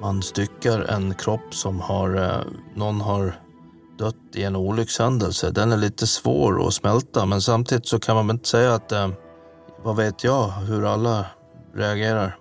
man 0.00 0.22
styckar 0.22 0.80
en 0.80 1.14
kropp 1.14 1.54
som 1.54 1.80
har, 1.80 2.16
eh, 2.16 2.44
någon 2.74 3.00
har 3.00 3.34
dött 3.98 4.16
i 4.34 4.42
en 4.42 4.56
olyckshändelse. 4.56 5.50
Den 5.50 5.72
är 5.72 5.76
lite 5.76 6.06
svår 6.06 6.66
att 6.66 6.74
smälta 6.74 7.26
men 7.26 7.42
samtidigt 7.42 7.86
så 7.86 7.98
kan 7.98 8.16
man 8.16 8.26
väl 8.26 8.34
inte 8.34 8.48
säga 8.48 8.74
att, 8.74 8.92
eh, 8.92 9.08
vad 9.82 9.96
vet 9.96 10.24
jag, 10.24 10.48
hur 10.48 10.84
alla 10.86 11.26
reagerar. 11.74 12.36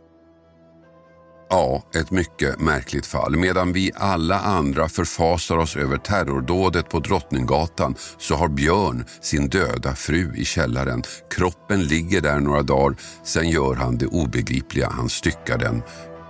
Ja, 1.49 1.83
ett 1.95 2.11
mycket 2.11 2.59
märkligt 2.59 3.05
fall. 3.05 3.37
Medan 3.37 3.73
vi 3.73 3.91
alla 3.95 4.39
andra 4.39 4.89
förfasar 4.89 5.57
oss 5.57 5.75
över 5.75 5.97
terrordådet 5.97 6.89
på 6.89 6.99
Drottninggatan 6.99 7.95
så 8.17 8.35
har 8.35 8.47
Björn 8.47 9.05
sin 9.21 9.49
döda 9.49 9.95
fru 9.95 10.35
i 10.35 10.45
källaren. 10.45 11.03
Kroppen 11.35 11.83
ligger 11.83 12.21
där 12.21 12.39
några 12.39 12.61
dagar, 12.61 12.97
sen 13.23 13.49
gör 13.49 13.75
han 13.75 13.97
det 13.97 14.05
obegripliga. 14.05 14.89
Han 14.89 15.09
styckar 15.09 15.57
den 15.57 15.81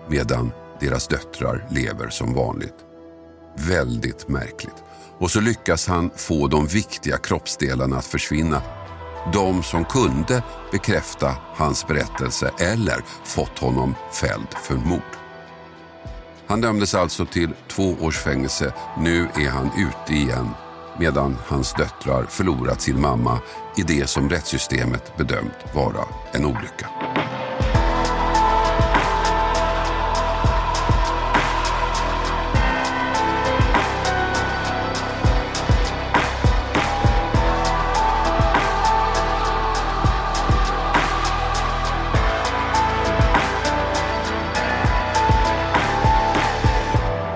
medan 0.09 0.51
deras 0.79 1.07
döttrar 1.07 1.67
lever 1.71 2.09
som 2.09 2.33
vanligt. 2.33 2.75
Väldigt 3.57 4.27
märkligt. 4.27 4.83
Och 5.19 5.31
så 5.31 5.41
lyckas 5.41 5.87
han 5.87 6.09
få 6.15 6.47
de 6.47 6.67
viktiga 6.67 7.17
kroppsdelarna 7.17 7.97
att 7.97 8.05
försvinna. 8.05 8.61
De 9.33 9.63
som 9.63 9.85
kunde 9.85 10.43
bekräfta 10.71 11.35
hans 11.55 11.87
berättelse 11.87 12.51
eller 12.59 13.03
fått 13.23 13.59
honom 13.59 13.95
fälld 14.13 14.53
för 14.63 14.75
mord. 14.75 15.01
Han 16.47 16.61
dömdes 16.61 16.95
alltså 16.95 17.25
till 17.25 17.49
två 17.67 17.95
års 18.01 18.17
fängelse. 18.17 18.73
Nu 18.97 19.27
är 19.35 19.49
han 19.49 19.71
ute 19.77 20.13
igen 20.13 20.49
medan 20.99 21.37
hans 21.47 21.73
döttrar 21.73 22.25
förlorat 22.25 22.81
sin 22.81 23.01
mamma 23.01 23.39
i 23.77 23.81
det 23.81 24.09
som 24.09 24.29
rättssystemet 24.29 25.17
bedömt 25.17 25.75
vara 25.75 26.05
en 26.31 26.45
olycka. 26.45 26.89